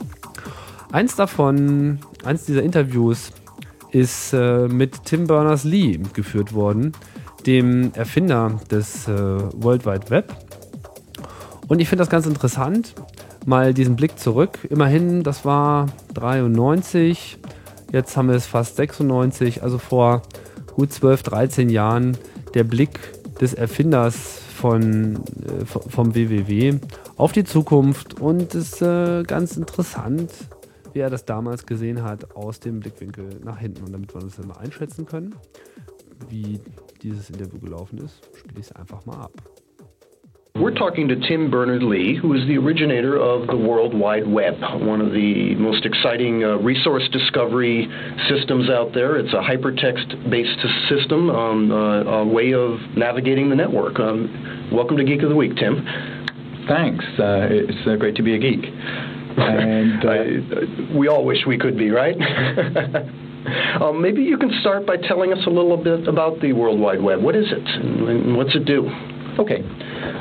Eins 0.93 1.17
davon, 1.17 2.01
eins 2.25 2.45
dieser 2.45 2.63
Interviews 2.63 3.31
ist 3.91 4.35
äh, 4.35 4.69
mit 4.69 5.07
Tim 5.07 5.27
Berners-Lee 5.27 5.99
geführt 6.13 6.53
worden, 6.53 6.93
dem 7.47 7.95
Erfinder 7.95 8.61
des 8.71 9.09
äh, 9.09 9.13
World 9.13 9.87
Wide 9.87 10.11
Web. 10.11 10.31
Und 11.69 11.81
ich 11.81 11.89
finde 11.89 12.03
das 12.03 12.11
ganz 12.11 12.27
interessant, 12.27 12.95
mal 13.49 13.73
diesen 13.73 13.97
Blick 13.97 14.19
zurück. 14.19 14.59
Immerhin, 14.71 15.23
das 15.23 15.45
war 15.45 15.87
93, 16.15 17.39
jetzt 17.93 18.17
haben 18.17 18.29
wir 18.29 18.37
es 18.37 18.47
fast 18.47 18.77
96, 18.77 19.63
also 19.63 19.79
vor 19.79 20.23
gut 20.75 20.93
12, 20.93 21.23
13 21.23 21.71
Jahren 21.71 22.17
der 22.55 22.65
Blick 22.65 23.01
des 23.41 23.55
Erfinders 23.55 24.41
von, 24.55 25.17
äh, 25.17 25.65
vom 25.65 26.15
WWW 26.15 26.79
auf 27.17 27.33
die 27.33 27.45
Zukunft 27.45 28.21
und 28.21 28.55
es 28.55 28.75
ist 28.75 28.83
äh, 28.83 29.23
ganz 29.23 29.57
interessant, 29.57 30.31
wie 30.93 31.01
er 31.01 31.11
das 31.11 31.25
damals 31.25 31.65
gesehen 31.65 32.03
hat 32.03 32.37
aus 32.37 32.61
dem 32.61 32.81
Blickwinkel 32.81 33.41
nach 33.45 33.59
hinten. 33.59 33.85
Und 33.85 33.93
damit 33.93 34.15
wir 34.15 34.23
uns 34.23 34.37
dann 34.37 34.49
mal 34.49 34.59
einschätzen 34.59 35.07
können, 35.07 35.35
wie 36.29 36.61
dieses 37.03 37.31
Interview 37.31 37.59
gelaufen 37.59 37.99
ist, 37.99 38.21
spiele 38.37 38.61
ich 38.61 38.67
es 38.67 38.73
einfach 38.73 39.07
mal 39.07 39.17
ab. 39.17 39.33
We're 40.55 40.75
talking 40.75 41.07
to 41.09 41.17
Tim 41.29 41.51
Berners-Lee, 41.51 42.17
who 42.21 42.35
is 42.35 42.47
the 42.49 42.59
originator 42.59 43.17
of 43.17 43.47
the 43.47 43.57
World 43.57 43.95
Wide 43.95 44.27
Web, 44.27 44.55
one 44.83 45.01
of 45.01 45.13
the 45.13 45.55
most 45.55 45.87
exciting 45.87 46.43
uh, 46.43 46.57
resource 46.57 47.09
discovery 47.13 47.89
systems 48.29 48.69
out 48.69 48.93
there. 48.93 49.17
It's 49.19 49.33
a 49.33 49.41
hypertext-based 49.41 50.89
system, 50.89 51.31
um, 51.31 51.71
uh, 51.71 52.03
a 52.03 52.27
way 52.27 52.55
of 52.55 52.81
navigating 52.97 53.51
the 53.51 53.57
network. 53.57 54.01
Um, 54.01 54.71
welcome 54.73 54.97
to 54.97 55.05
Geek 55.05 55.23
of 55.23 55.29
the 55.29 55.37
Week, 55.37 55.55
Tim. 55.57 55.85
Thanks. 56.67 57.05
Uh, 57.19 57.47
it's 57.51 57.87
uh, 57.87 57.95
great 57.97 58.17
to 58.17 58.23
be 58.23 58.35
a 58.35 58.39
geek. 58.39 58.65
And 58.65 60.05
uh, 60.93 60.99
we 60.99 61.07
all 61.07 61.25
wish 61.25 61.39
we 61.47 61.57
could 61.57 61.79
be, 61.79 61.91
right? 61.91 62.17
um, 63.81 64.03
maybe 64.03 64.23
you 64.23 64.37
can 64.37 64.51
start 64.61 64.87
by 64.87 64.97
telling 64.97 65.33
us 65.33 65.39
a 65.47 65.51
little 65.51 65.77
bit 65.77 66.09
about 66.09 66.41
the 66.41 66.53
World 66.53 66.81
Wide 66.81 67.01
Web. 67.01 67.23
What 67.23 67.37
is 67.37 67.47
it, 67.53 67.65
and, 67.65 68.09
and 68.09 68.37
what's 68.37 68.57
it 68.57 68.65
do? 68.65 68.91
Okay. 69.39 69.63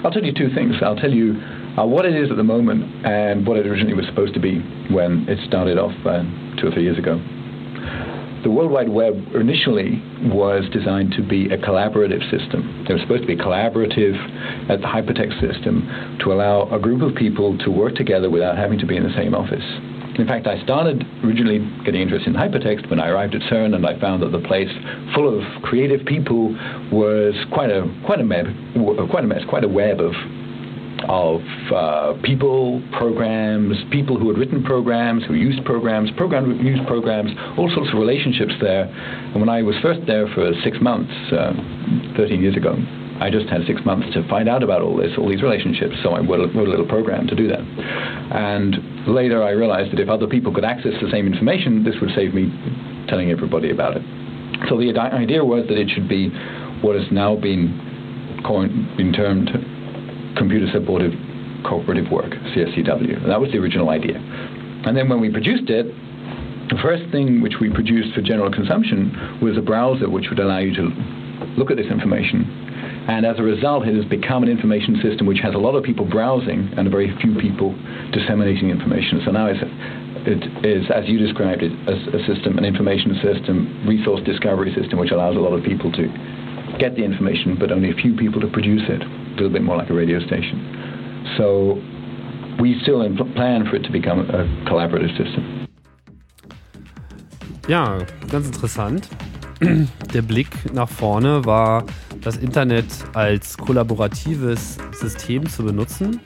I'll 0.04 0.12
tell 0.12 0.24
you 0.24 0.34
two 0.34 0.54
things. 0.54 0.76
I'll 0.82 0.96
tell 0.96 1.12
you 1.12 1.34
uh, 1.78 1.86
what 1.86 2.06
it 2.06 2.16
is 2.16 2.30
at 2.30 2.38
the 2.38 2.44
moment 2.44 3.06
and 3.06 3.46
what 3.46 3.58
it 3.58 3.66
originally 3.66 3.94
was 3.94 4.06
supposed 4.06 4.34
to 4.34 4.40
be 4.40 4.60
when 4.94 5.28
it 5.28 5.40
started 5.48 5.78
off 5.78 5.94
uh, 6.06 6.24
two 6.60 6.68
or 6.68 6.72
three 6.72 6.84
years 6.84 6.98
ago. 6.98 7.22
The 8.44 8.52
World 8.52 8.72
Wide 8.72 8.90
Web 8.90 9.18
initially 9.34 10.02
was 10.30 10.70
designed 10.72 11.12
to 11.14 11.24
be 11.24 11.52
a 11.52 11.58
collaborative 11.58 12.22
system. 12.30 12.86
It 12.88 12.94
was 12.94 13.02
supposed 13.02 13.24
to 13.24 13.28
be 13.28 13.36
collaborative 13.36 14.16
hypertext 14.70 15.42
system 15.42 16.18
to 16.24 16.32
allow 16.32 16.70
a 16.72 16.80
group 16.80 17.02
of 17.02 17.16
people 17.16 17.58
to 17.60 17.72
work 17.72 17.96
together 17.96 18.30
without 18.30 18.58
having 18.58 18.78
to 18.80 18.86
be 18.86 18.96
in 18.96 19.04
the 19.04 19.14
same 19.18 19.34
office. 19.34 19.66
In 20.18 20.26
fact, 20.26 20.48
I 20.48 20.62
started 20.64 21.04
originally 21.24 21.60
getting 21.86 22.02
interested 22.02 22.30
in 22.30 22.34
hypertext 22.34 22.90
when 22.90 23.00
I 23.00 23.10
arrived 23.10 23.36
at 23.36 23.42
CERN, 23.42 23.76
and 23.76 23.86
I 23.86 24.00
found 24.00 24.24
that 24.24 24.32
the 24.32 24.40
place, 24.48 24.70
full 25.14 25.30
of 25.30 25.44
creative 25.62 26.06
people, 26.08 26.50
was 26.92 27.36
quite 27.54 27.70
a 27.70 27.86
quite 28.06 28.20
a 28.20 28.26
web, 28.26 28.48
quite 29.10 29.24
a 29.24 29.28
mess, 29.28 29.44
quite 29.48 29.64
a 29.64 29.68
web 29.68 30.02
of 30.02 30.14
of 31.08 31.42
uh, 31.72 32.14
people, 32.24 32.82
programs, 32.98 33.78
people 33.92 34.18
who 34.18 34.30
had 34.30 34.38
written 34.38 34.64
programs, 34.64 35.24
who 35.26 35.36
used 35.36 35.64
programs, 35.64 36.10
program 36.18 36.60
used 36.66 36.86
programs, 36.88 37.32
all 37.58 37.70
sorts 37.74 37.92
of 37.92 38.00
relationships 38.00 38.54
there. 38.60 38.86
And 38.86 39.40
when 39.40 39.50
I 39.50 39.62
was 39.62 39.76
first 39.82 40.02
there 40.08 40.28
for 40.34 40.52
six 40.64 40.78
months, 40.82 41.14
uh, 41.32 41.54
13 42.18 42.42
years 42.42 42.58
ago, 42.58 42.76
I 43.20 43.30
just 43.30 43.48
had 43.50 43.66
six 43.66 43.82
months 43.86 44.14
to 44.14 44.28
find 44.28 44.48
out 44.48 44.64
about 44.64 44.82
all 44.82 44.96
this, 44.96 45.12
all 45.18 45.28
these 45.30 45.42
relationships, 45.42 45.96
so 46.04 46.12
I 46.12 46.20
wrote 46.20 46.54
a 46.54 46.62
little 46.62 46.86
program 46.86 47.28
to 47.28 47.36
do 47.36 47.48
that. 47.48 47.60
And 47.60 49.08
later 49.08 49.44
I 49.44 49.52
realized 49.52 49.92
that 49.92 50.00
if 50.00 50.10
other 50.10 50.28
people 50.28 50.54
could 50.54 50.66
access 50.66 50.94
the 51.02 51.10
same 51.10 51.26
information, 51.26 51.84
this 51.84 51.96
would 52.02 52.12
save 52.16 52.34
me 52.34 52.52
telling 53.10 53.32
everybody 53.32 53.72
about 53.72 53.98
it. 53.98 54.04
So 54.70 54.78
the 54.78 54.94
idea 54.98 55.44
was 55.44 55.68
that 55.68 55.78
it 55.78 55.90
should 55.90 56.08
be 56.08 56.30
what 56.82 56.96
has 56.96 57.12
now 57.12 57.36
been, 57.36 58.42
coined, 58.46 58.98
been 58.98 59.14
termed 59.14 59.50
computer 60.38 60.68
supported 60.72 61.14
cooperative 61.66 62.12
work, 62.12 62.32
CSCW. 62.54 63.26
That 63.28 63.42
was 63.42 63.52
the 63.52 63.58
original 63.58 63.90
idea. 63.90 64.18
And 64.18 64.96
then 64.96 65.10
when 65.10 65.20
we 65.20 65.32
produced 65.32 65.70
it, 65.70 65.88
the 66.70 66.78
first 66.84 67.04
thing 67.12 67.42
which 67.42 67.56
we 67.62 67.72
produced 67.72 68.14
for 68.14 68.22
general 68.22 68.52
consumption 68.52 69.40
was 69.42 69.58
a 69.58 69.62
browser 69.62 70.10
which 70.10 70.28
would 70.30 70.40
allow 70.40 70.60
you 70.60 70.76
to 70.76 70.92
look 71.56 71.72
at 71.72 71.78
this 71.78 71.88
information. 71.88 72.44
And 73.08 73.26
as 73.26 73.40
a 73.40 73.44
result, 73.44 73.88
it 73.88 73.96
has 73.96 74.04
become 74.06 74.44
an 74.44 74.50
information 74.50 75.00
system 75.02 75.28
which 75.28 75.40
has 75.40 75.56
a 75.56 75.58
lot 75.58 75.76
of 75.76 75.84
people 75.84 76.04
browsing 76.04 76.68
and 76.76 76.88
a 76.88 76.92
very 76.92 77.16
few 77.22 77.40
people 77.40 77.72
disseminating 78.12 78.70
information. 78.70 79.22
So 79.24 79.32
now 79.32 79.48
it's, 79.48 79.64
it 80.28 80.44
is, 80.66 80.92
as 80.92 81.08
you 81.08 81.18
described 81.18 81.64
it, 81.64 81.72
a, 81.88 81.96
a 81.96 82.20
system, 82.28 82.58
an 82.58 82.66
information 82.66 83.16
system, 83.24 83.88
resource 83.88 84.20
discovery 84.26 84.76
system, 84.76 85.00
which 85.00 85.12
allows 85.12 85.38
a 85.38 85.40
lot 85.40 85.56
of 85.56 85.64
people 85.64 85.92
to 85.94 86.04
get 86.80 86.96
the 86.96 87.04
information, 87.04 87.56
but 87.58 87.72
only 87.72 87.92
a 87.92 87.96
few 87.96 88.14
people 88.16 88.42
to 88.42 88.48
produce 88.52 88.84
it. 88.90 89.02
A 89.02 89.36
little 89.40 89.56
bit 89.56 89.64
more 89.64 89.78
like 89.78 89.90
a 89.90 89.94
radio 89.94 90.20
station. 90.20 91.34
So 91.38 91.80
we 92.60 92.76
still 92.84 93.00
plan 93.36 93.66
for 93.70 93.78
it 93.78 93.84
to 93.84 93.92
become 93.92 94.28
a 94.30 94.44
collaborative 94.68 95.16
system. 95.16 95.67
Ja, 97.68 97.98
ganz 98.32 98.48
interessant. 98.48 99.10
Der 100.14 100.22
Blick 100.22 100.50
nach 100.74 100.88
vorne 100.88 101.44
war, 101.44 101.84
das 102.22 102.38
Internet 102.38 102.86
als 103.14 103.58
kollaboratives 103.58 104.78
System 104.94 105.50
zu 105.50 105.64
benutzen. 105.64 106.22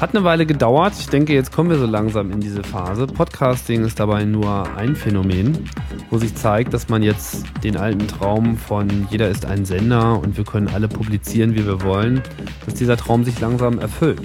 Hat 0.00 0.14
eine 0.14 0.22
Weile 0.22 0.46
gedauert. 0.46 0.94
Ich 0.96 1.08
denke, 1.08 1.34
jetzt 1.34 1.50
kommen 1.50 1.70
wir 1.70 1.78
so 1.78 1.86
langsam 1.86 2.30
in 2.30 2.38
diese 2.38 2.62
Phase. 2.62 3.08
Podcasting 3.08 3.84
ist 3.84 3.98
dabei 3.98 4.24
nur 4.24 4.72
ein 4.76 4.94
Phänomen, 4.94 5.68
wo 6.10 6.18
sich 6.18 6.36
zeigt, 6.36 6.72
dass 6.72 6.88
man 6.88 7.02
jetzt 7.02 7.44
den 7.64 7.76
alten 7.76 8.06
Traum 8.06 8.56
von 8.56 9.08
jeder 9.10 9.28
ist 9.28 9.44
ein 9.44 9.64
Sender 9.64 10.20
und 10.20 10.36
wir 10.36 10.44
können 10.44 10.68
alle 10.68 10.86
publizieren, 10.86 11.56
wie 11.56 11.66
wir 11.66 11.82
wollen, 11.82 12.22
dass 12.64 12.74
dieser 12.74 12.96
Traum 12.96 13.24
sich 13.24 13.40
langsam 13.40 13.80
erfüllt. 13.80 14.20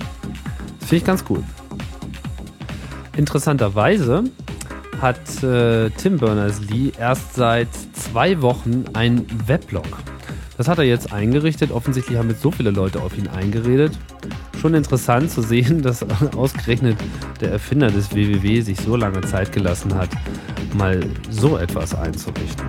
Das 0.80 0.90
finde 0.90 0.98
ich 0.98 1.06
ganz 1.06 1.26
cool. 1.28 1.44
Interessanterweise 3.18 4.26
hat 5.04 5.44
äh, 5.44 5.90
Tim 5.90 6.18
Berners-Lee 6.18 6.94
erst 6.98 7.36
seit 7.36 7.68
zwei 7.92 8.42
Wochen 8.42 8.86
einen 8.94 9.28
Weblog. 9.48 9.86
Das 10.58 10.70
hat 10.70 10.78
er 10.78 10.86
jetzt 10.86 11.12
eingerichtet. 11.12 11.72
Offensichtlich 11.72 12.18
haben 12.18 12.30
jetzt 12.30 12.42
so 12.42 12.52
viele 12.52 12.72
Leute 12.72 13.02
auf 13.02 13.18
ihn 13.18 13.28
eingeredet. 13.28 13.92
Schon 14.62 14.74
interessant 14.76 15.30
zu 15.30 15.42
sehen, 15.42 15.82
dass 15.84 16.06
ausgerechnet 16.36 16.98
der 17.42 17.52
Erfinder 17.52 17.92
des 17.92 18.16
WWW 18.16 18.62
sich 18.62 18.80
so 18.80 18.96
lange 18.96 19.20
Zeit 19.22 19.52
gelassen 19.52 19.94
hat, 19.94 20.10
mal 20.74 21.02
so 21.30 21.58
etwas 21.58 21.94
einzurichten. 21.94 22.66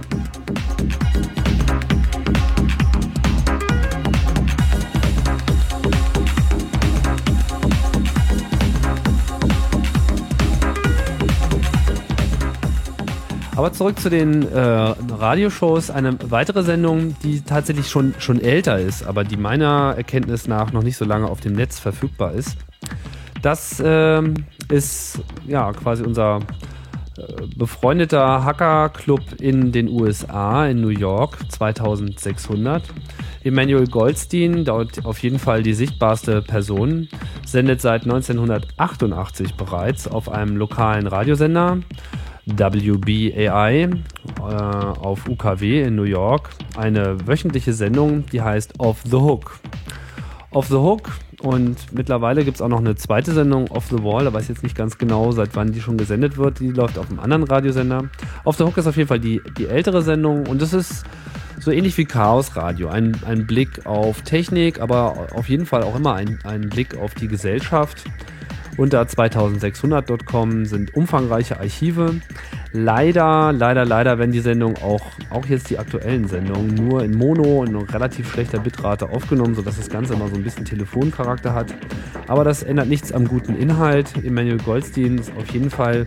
Aber 13.56 13.72
zurück 13.72 14.00
zu 14.00 14.10
den 14.10 14.50
äh, 14.50 14.58
Radioshows. 14.58 15.90
Eine 15.90 16.18
weitere 16.28 16.64
Sendung, 16.64 17.14
die 17.22 17.40
tatsächlich 17.40 17.88
schon, 17.88 18.14
schon 18.18 18.40
älter 18.40 18.78
ist, 18.78 19.06
aber 19.06 19.22
die 19.22 19.36
meiner 19.36 19.94
Erkenntnis 19.96 20.48
nach 20.48 20.72
noch 20.72 20.82
nicht 20.82 20.96
so 20.96 21.04
lange 21.04 21.28
auf 21.28 21.40
dem 21.40 21.52
Netz 21.52 21.78
verfügbar 21.78 22.32
ist. 22.32 22.56
Das 23.42 23.80
ähm, 23.84 24.34
ist 24.70 25.20
ja 25.46 25.72
quasi 25.72 26.02
unser 26.02 26.40
äh, 27.16 27.46
befreundeter 27.56 28.44
Hacker-Club 28.44 29.20
in 29.40 29.70
den 29.70 29.88
USA, 29.88 30.66
in 30.66 30.80
New 30.80 30.88
York, 30.88 31.38
2600. 31.48 32.82
Emanuel 33.44 33.86
Goldstein, 33.86 34.64
dort 34.64 35.04
auf 35.04 35.22
jeden 35.22 35.38
Fall 35.38 35.62
die 35.62 35.74
sichtbarste 35.74 36.42
Person, 36.42 37.08
sendet 37.46 37.80
seit 37.82 38.02
1988 38.02 39.54
bereits 39.54 40.08
auf 40.08 40.28
einem 40.28 40.56
lokalen 40.56 41.06
Radiosender 41.06 41.78
WBAI 42.46 43.72
äh, 43.82 44.42
auf 44.42 45.28
UKW 45.28 45.82
in 45.82 45.96
New 45.96 46.02
York 46.02 46.50
eine 46.76 47.26
wöchentliche 47.26 47.72
Sendung, 47.72 48.26
die 48.26 48.42
heißt 48.42 48.78
Off 48.78 49.02
the 49.04 49.16
Hook. 49.16 49.58
Off 50.50 50.68
the 50.68 50.76
Hook 50.76 51.10
und 51.40 51.92
mittlerweile 51.92 52.44
gibt 52.44 52.56
es 52.56 52.62
auch 52.62 52.68
noch 52.68 52.78
eine 52.78 52.94
zweite 52.96 53.32
Sendung, 53.32 53.70
Off 53.70 53.86
the 53.90 54.02
Wall, 54.02 54.24
da 54.24 54.32
weiß 54.32 54.44
ich 54.44 54.48
jetzt 54.50 54.62
nicht 54.62 54.76
ganz 54.76 54.98
genau, 54.98 55.32
seit 55.32 55.54
wann 55.56 55.72
die 55.72 55.80
schon 55.80 55.98
gesendet 55.98 56.36
wird. 56.36 56.60
Die 56.60 56.70
läuft 56.70 56.98
auf 56.98 57.10
einem 57.10 57.20
anderen 57.20 57.44
Radiosender. 57.44 58.04
Off 58.44 58.56
the 58.56 58.64
Hook 58.64 58.76
ist 58.76 58.86
auf 58.86 58.96
jeden 58.96 59.08
Fall 59.08 59.20
die, 59.20 59.42
die 59.58 59.66
ältere 59.66 60.02
Sendung 60.02 60.46
und 60.46 60.62
es 60.62 60.72
ist 60.72 61.04
so 61.60 61.70
ähnlich 61.70 61.96
wie 61.98 62.04
Chaos 62.04 62.56
Radio. 62.56 62.88
Ein, 62.88 63.16
ein 63.26 63.46
Blick 63.46 63.86
auf 63.86 64.22
Technik, 64.22 64.80
aber 64.80 65.28
auf 65.34 65.48
jeden 65.48 65.66
Fall 65.66 65.82
auch 65.82 65.96
immer 65.96 66.14
ein, 66.14 66.38
ein 66.44 66.68
Blick 66.68 66.96
auf 66.96 67.14
die 67.14 67.28
Gesellschaft. 67.28 68.04
Unter 68.76 69.02
2600.com 69.02 70.64
sind 70.66 70.94
umfangreiche 70.94 71.60
Archive. 71.60 72.20
Leider, 72.72 73.52
leider, 73.52 73.84
leider 73.84 74.18
werden 74.18 74.32
die 74.32 74.40
Sendungen 74.40 74.76
auch, 74.82 75.02
auch 75.30 75.46
jetzt 75.46 75.70
die 75.70 75.78
aktuellen 75.78 76.26
Sendungen, 76.26 76.74
nur 76.74 77.04
in 77.04 77.16
Mono 77.16 77.60
und 77.60 77.76
relativ 77.94 78.32
schlechter 78.32 78.58
Bitrate 78.58 79.08
aufgenommen, 79.08 79.54
sodass 79.54 79.76
das 79.76 79.88
Ganze 79.88 80.14
immer 80.14 80.26
so 80.28 80.34
ein 80.34 80.42
bisschen 80.42 80.64
Telefoncharakter 80.64 81.54
hat. 81.54 81.72
Aber 82.26 82.42
das 82.42 82.64
ändert 82.64 82.88
nichts 82.88 83.12
am 83.12 83.28
guten 83.28 83.54
Inhalt. 83.54 84.12
Emanuel 84.24 84.58
Goldstein 84.58 85.18
ist 85.18 85.32
auf 85.36 85.48
jeden 85.50 85.70
Fall 85.70 86.06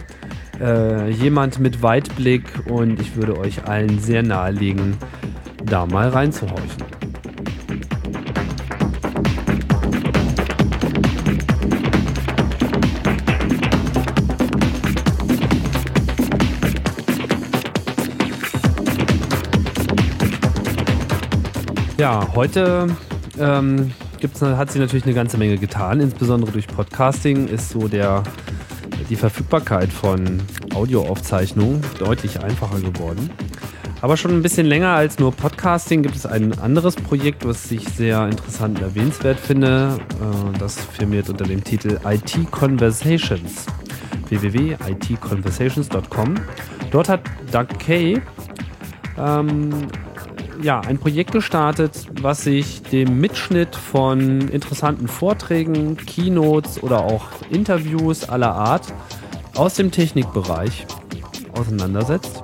äh, 0.59 1.09
jemand 1.09 1.59
mit 1.59 1.81
Weitblick 1.81 2.43
und 2.69 2.99
ich 2.99 3.15
würde 3.15 3.37
euch 3.37 3.65
allen 3.65 3.99
sehr 3.99 4.23
nahelegen, 4.23 4.97
da 5.63 5.85
mal 5.85 6.09
reinzuhorchen. 6.09 7.06
Ja, 21.97 22.27
heute 22.35 22.95
ähm, 23.39 23.91
gibt's, 24.19 24.43
hat 24.43 24.71
sie 24.71 24.77
natürlich 24.77 25.05
eine 25.05 25.15
ganze 25.15 25.39
Menge 25.39 25.57
getan. 25.57 25.99
Insbesondere 25.99 26.51
durch 26.51 26.67
Podcasting 26.67 27.47
ist 27.47 27.69
so 27.69 27.87
der, 27.87 28.21
die 29.09 29.15
Verfügbarkeit 29.15 29.91
von 29.91 30.39
Audioaufzeichnungen 30.75 31.81
deutlich 31.97 32.39
einfacher 32.39 32.79
geworden. 32.81 33.31
Aber 34.01 34.15
schon 34.15 34.29
ein 34.29 34.43
bisschen 34.43 34.67
länger 34.67 34.89
als 34.89 35.17
nur 35.17 35.31
Podcasting 35.31 36.03
gibt 36.03 36.15
es 36.15 36.27
ein 36.27 36.59
anderes 36.59 36.95
Projekt, 36.95 37.47
was 37.47 37.71
ich 37.71 37.89
sehr 37.89 38.27
interessant 38.27 38.77
und 38.77 38.83
erwähnenswert 38.83 39.39
finde. 39.39 39.99
Äh, 40.21 40.59
das 40.59 40.79
firmiert 40.79 41.31
unter 41.31 41.45
dem 41.45 41.63
Titel 41.63 41.97
IT 42.05 42.51
Conversations. 42.51 43.65
www.itconversations.com. 44.29 46.35
Dort 46.91 47.09
hat 47.09 47.21
Doug 47.51 47.69
Kay 47.79 48.21
ähm, 49.17 49.87
ja, 50.61 50.79
ein 50.81 50.97
Projekt 50.97 51.31
gestartet, 51.31 52.07
was 52.21 52.43
sich 52.43 52.81
dem 52.83 53.19
Mitschnitt 53.19 53.75
von 53.75 54.47
interessanten 54.49 55.07
Vorträgen, 55.07 55.97
Keynotes 55.97 56.81
oder 56.83 57.01
auch 57.01 57.25
Interviews 57.49 58.27
aller 58.27 58.53
Art 58.53 58.93
aus 59.55 59.75
dem 59.75 59.91
Technikbereich 59.91 60.85
auseinandersetzt. 61.53 62.43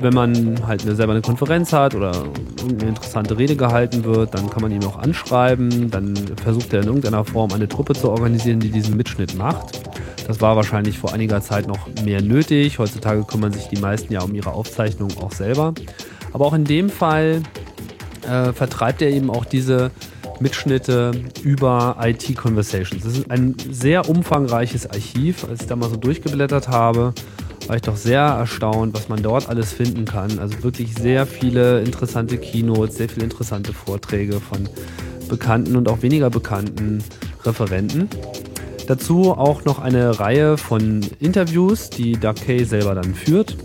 Wenn 0.00 0.14
man 0.14 0.66
halt 0.66 0.82
selber 0.82 1.12
eine 1.12 1.22
Konferenz 1.22 1.72
hat 1.72 1.94
oder 1.94 2.12
irgendeine 2.58 2.90
interessante 2.90 3.38
Rede 3.38 3.56
gehalten 3.56 4.04
wird, 4.04 4.34
dann 4.34 4.50
kann 4.50 4.62
man 4.62 4.72
ihn 4.72 4.84
auch 4.84 4.98
anschreiben. 4.98 5.90
Dann 5.90 6.14
versucht 6.42 6.72
er 6.72 6.80
in 6.80 6.86
irgendeiner 6.86 7.24
Form 7.24 7.52
eine 7.52 7.68
Truppe 7.68 7.94
zu 7.94 8.10
organisieren, 8.10 8.60
die 8.60 8.70
diesen 8.70 8.96
Mitschnitt 8.96 9.36
macht. 9.36 9.80
Das 10.26 10.40
war 10.40 10.56
wahrscheinlich 10.56 10.98
vor 10.98 11.12
einiger 11.12 11.40
Zeit 11.40 11.68
noch 11.68 11.86
mehr 12.04 12.22
nötig. 12.22 12.78
Heutzutage 12.78 13.24
kümmern 13.24 13.52
sich 13.52 13.68
die 13.68 13.80
meisten 13.80 14.12
ja 14.12 14.22
um 14.22 14.34
ihre 14.34 14.52
Aufzeichnung 14.52 15.10
auch 15.18 15.32
selber. 15.32 15.74
Aber 16.34 16.46
auch 16.46 16.52
in 16.52 16.64
dem 16.64 16.90
Fall 16.90 17.42
äh, 18.28 18.52
vertreibt 18.52 19.00
er 19.00 19.10
eben 19.10 19.30
auch 19.30 19.44
diese 19.44 19.92
Mitschnitte 20.40 21.12
über 21.44 21.96
IT 22.02 22.36
Conversations. 22.36 23.04
Das 23.04 23.16
ist 23.16 23.30
ein 23.30 23.54
sehr 23.70 24.08
umfangreiches 24.08 24.90
Archiv. 24.90 25.44
Als 25.48 25.62
ich 25.62 25.68
da 25.68 25.76
mal 25.76 25.88
so 25.88 25.96
durchgeblättert 25.96 26.68
habe, 26.68 27.14
war 27.68 27.76
ich 27.76 27.82
doch 27.82 27.96
sehr 27.96 28.20
erstaunt, 28.20 28.94
was 28.94 29.08
man 29.08 29.22
dort 29.22 29.48
alles 29.48 29.72
finden 29.72 30.04
kann. 30.06 30.40
Also 30.40 30.64
wirklich 30.64 30.94
sehr 30.94 31.24
viele 31.24 31.80
interessante 31.82 32.36
Keynotes, 32.36 32.96
sehr 32.96 33.08
viele 33.08 33.24
interessante 33.24 33.72
Vorträge 33.72 34.40
von 34.40 34.68
bekannten 35.28 35.76
und 35.76 35.88
auch 35.88 36.02
weniger 36.02 36.30
bekannten 36.30 37.02
Referenten. 37.44 38.08
Dazu 38.88 39.30
auch 39.30 39.64
noch 39.64 39.78
eine 39.78 40.18
Reihe 40.18 40.58
von 40.58 41.00
Interviews, 41.20 41.90
die 41.90 42.12
Doug 42.12 42.34
Kay 42.34 42.64
selber 42.64 42.96
dann 42.96 43.14
führt 43.14 43.56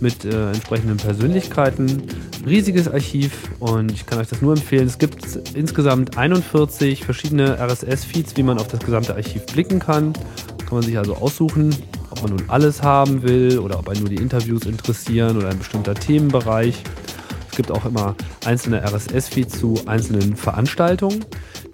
mit 0.00 0.24
äh, 0.24 0.48
entsprechenden 0.48 0.96
Persönlichkeiten. 0.96 2.02
Riesiges 2.46 2.88
Archiv 2.88 3.50
und 3.58 3.92
ich 3.92 4.06
kann 4.06 4.18
euch 4.18 4.28
das 4.28 4.40
nur 4.40 4.54
empfehlen. 4.54 4.86
Es 4.86 4.98
gibt 4.98 5.24
insgesamt 5.54 6.16
41 6.16 7.04
verschiedene 7.04 7.58
RSS-Feeds, 7.58 8.36
wie 8.36 8.42
man 8.42 8.58
auf 8.58 8.68
das 8.68 8.80
gesamte 8.80 9.14
Archiv 9.14 9.44
blicken 9.46 9.78
kann. 9.78 10.12
Kann 10.12 10.74
man 10.74 10.82
sich 10.82 10.98
also 10.98 11.16
aussuchen, 11.16 11.74
ob 12.10 12.22
man 12.22 12.36
nun 12.36 12.44
alles 12.48 12.82
haben 12.82 13.22
will 13.22 13.58
oder 13.58 13.78
ob 13.78 13.88
einen 13.88 14.00
nur 14.00 14.10
die 14.10 14.16
Interviews 14.16 14.66
interessieren 14.66 15.36
oder 15.36 15.48
ein 15.48 15.58
bestimmter 15.58 15.94
Themenbereich. 15.94 16.82
Es 17.50 17.56
gibt 17.56 17.70
auch 17.70 17.84
immer 17.84 18.14
einzelne 18.44 18.82
RSS-Feeds 18.82 19.58
zu 19.58 19.74
einzelnen 19.86 20.36
Veranstaltungen, 20.36 21.24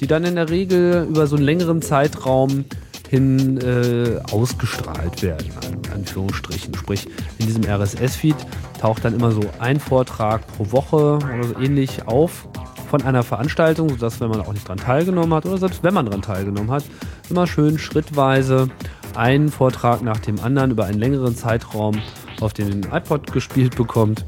die 0.01 0.07
dann 0.07 0.25
in 0.25 0.37
der 0.37 0.49
Regel 0.49 1.07
über 1.09 1.27
so 1.27 1.37
einen 1.37 1.45
längeren 1.45 1.83
Zeitraum 1.83 2.65
hin 3.09 3.59
äh, 3.59 4.21
ausgestrahlt 4.33 5.23
werden, 5.23 5.51
in 5.85 5.93
Anführungsstrichen. 5.93 6.75
Sprich, 6.75 7.07
in 7.39 7.47
diesem 7.47 7.65
RSS-Feed 7.65 8.37
taucht 8.81 9.05
dann 9.05 9.15
immer 9.15 9.31
so 9.31 9.43
ein 9.59 9.81
Vortrag 9.81 10.47
pro 10.47 10.73
Woche 10.73 11.19
oder 11.19 11.45
so 11.45 11.59
ähnlich 11.61 12.07
auf 12.07 12.49
von 12.91 13.03
einer 13.03 13.23
Veranstaltung, 13.23 13.89
sodass, 13.89 14.21
wenn 14.21 14.29
man 14.29 14.41
auch 14.41 14.53
nicht 14.53 14.67
daran 14.67 14.79
teilgenommen 14.79 15.35
hat 15.35 15.47
oder 15.47 15.59
selbst 15.59 15.83
wenn 15.83 15.95
man 15.95 16.07
daran 16.07 16.23
teilgenommen 16.23 16.71
hat, 16.71 16.85
immer 17.31 17.47
schön 17.47 17.79
schrittweise 17.79 18.69
einen 19.17 19.49
Vortrag 19.49 20.03
nach 20.03 20.19
dem 20.19 20.41
anderen 20.41 20.71
über 20.71 20.85
einen 20.85 20.99
längeren 20.99 21.35
Zeitraum 21.35 22.01
auf 22.41 22.53
den 22.53 22.85
iPod 22.93 23.33
gespielt 23.33 23.77
bekommt 23.77 24.25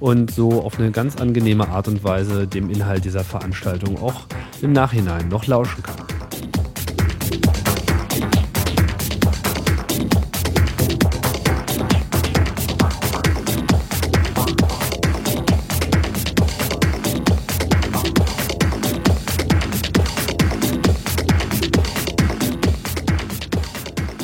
und 0.00 0.30
so 0.30 0.62
auf 0.62 0.78
eine 0.78 0.90
ganz 0.90 1.16
angenehme 1.16 1.68
Art 1.68 1.88
und 1.88 2.04
Weise 2.04 2.46
dem 2.46 2.70
Inhalt 2.70 3.04
dieser 3.04 3.24
Veranstaltung 3.24 4.00
auch 4.00 4.26
im 4.62 4.72
Nachhinein 4.72 5.28
noch 5.28 5.46
lauschen 5.46 5.82
kann. 5.82 5.96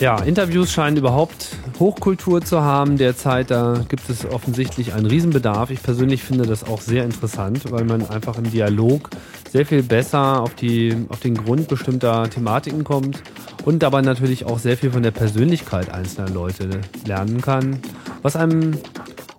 Ja, 0.03 0.17
Interviews 0.17 0.73
scheinen 0.73 0.97
überhaupt 0.97 1.51
Hochkultur 1.79 2.43
zu 2.43 2.61
haben 2.61 2.99
derzeit. 2.99 3.53
Da 3.53 3.85
gibt 3.89 4.11
es 4.11 4.27
offensichtlich 4.27 4.95
einen 4.95 5.07
Riesenbedarf. 5.07 5.71
Ich 5.71 5.81
persönlich 5.81 6.25
finde 6.25 6.45
das 6.45 6.65
auch 6.65 6.81
sehr 6.81 7.05
interessant, 7.05 7.71
weil 7.71 7.85
man 7.85 8.11
einfach 8.11 8.37
im 8.37 8.51
Dialog 8.51 9.11
sehr 9.49 9.65
viel 9.65 9.85
besser 9.85 10.41
auf, 10.41 10.57
die, 10.57 11.07
auf 11.09 11.21
den 11.21 11.37
Grund 11.37 11.69
bestimmter 11.69 12.29
Thematiken 12.29 12.83
kommt 12.83 13.23
und 13.65 13.85
dabei 13.85 14.03
natürlich 14.03 14.45
auch 14.45 14.59
sehr 14.59 14.77
viel 14.77 14.91
von 14.91 15.05
der 15.05 15.13
Persönlichkeit 15.13 15.95
einzelner 15.95 16.31
Leute 16.31 16.81
lernen 17.07 17.41
kann, 17.41 17.79
was 18.23 18.35
einem 18.35 18.73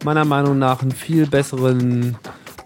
meiner 0.05 0.23
Meinung 0.23 0.59
nach 0.59 0.81
einen 0.81 0.91
viel 0.91 1.27
besseren 1.27 2.15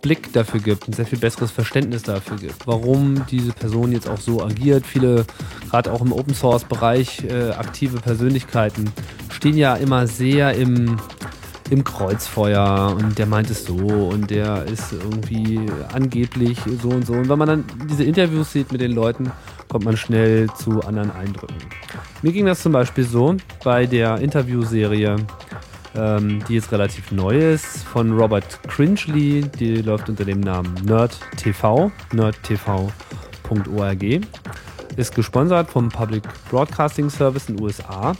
Blick 0.01 0.33
dafür 0.33 0.59
gibt, 0.59 0.87
ein 0.87 0.93
sehr 0.93 1.05
viel 1.05 1.19
besseres 1.19 1.51
Verständnis 1.51 2.03
dafür 2.03 2.37
gibt, 2.37 2.67
warum 2.67 3.25
diese 3.27 3.51
Person 3.51 3.91
jetzt 3.91 4.07
auch 4.07 4.19
so 4.19 4.43
agiert. 4.43 4.85
Viele, 4.85 5.25
gerade 5.69 5.91
auch 5.91 6.01
im 6.01 6.11
Open 6.11 6.33
Source 6.33 6.63
Bereich, 6.63 7.23
äh, 7.23 7.51
aktive 7.51 7.99
Persönlichkeiten 7.99 8.91
stehen 9.31 9.57
ja 9.57 9.75
immer 9.75 10.07
sehr 10.07 10.53
im, 10.53 10.97
im 11.69 11.83
Kreuzfeuer 11.83 12.95
und 12.97 13.17
der 13.17 13.25
meint 13.25 13.49
es 13.49 13.65
so 13.65 13.75
und 13.75 14.29
der 14.29 14.65
ist 14.65 14.93
irgendwie 14.93 15.59
angeblich 15.93 16.59
so 16.81 16.89
und 16.89 17.05
so. 17.05 17.13
Und 17.13 17.29
wenn 17.29 17.39
man 17.39 17.47
dann 17.47 17.65
diese 17.89 18.03
Interviews 18.03 18.51
sieht 18.53 18.71
mit 18.71 18.81
den 18.81 18.91
Leuten, 18.91 19.31
kommt 19.67 19.85
man 19.85 19.97
schnell 19.97 20.47
zu 20.55 20.81
anderen 20.81 21.11
Eindrücken. 21.11 21.57
Mir 22.21 22.31
ging 22.31 22.45
das 22.45 22.61
zum 22.61 22.71
Beispiel 22.71 23.03
so 23.03 23.35
bei 23.63 23.85
der 23.85 24.17
Interviewserie 24.19 25.17
ähm, 25.97 26.43
die 26.47 26.55
jetzt 26.55 26.71
relativ 26.71 27.11
neu 27.11 27.53
ist, 27.53 27.83
von 27.83 28.17
Robert 28.17 28.59
Cringely. 28.67 29.41
Die 29.59 29.81
läuft 29.81 30.09
unter 30.09 30.25
dem 30.25 30.39
Namen 30.39 30.73
NerdTV, 30.85 31.91
nerdtv.org. 32.13 34.03
Ist 34.95 35.15
gesponsert 35.15 35.69
vom 35.69 35.89
Public 35.89 36.23
Broadcasting 36.49 37.09
Service 37.09 37.49
in 37.49 37.57
den 37.57 37.65
USA. 37.65 38.15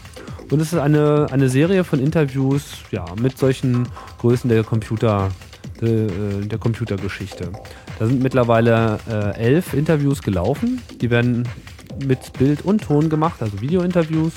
Und 0.49 0.61
es 0.61 0.73
ist 0.73 0.79
eine, 0.79 1.27
eine 1.31 1.49
Serie 1.49 1.83
von 1.83 1.99
Interviews 1.99 2.77
ja, 2.91 3.05
mit 3.19 3.37
solchen 3.37 3.87
Größen 4.19 4.49
der 4.49 4.63
Computer, 4.63 5.29
äh, 5.81 6.07
der 6.45 6.57
Computergeschichte. 6.57 7.51
Da 7.99 8.05
sind 8.05 8.21
mittlerweile 8.21 8.99
äh, 9.09 9.37
elf 9.37 9.73
Interviews 9.73 10.21
gelaufen. 10.21 10.81
Die 11.01 11.09
werden 11.09 11.47
mit 12.05 12.33
Bild 12.33 12.63
und 12.63 12.83
Ton 12.83 13.09
gemacht, 13.09 13.41
also 13.41 13.59
Video-Interviews. 13.59 14.33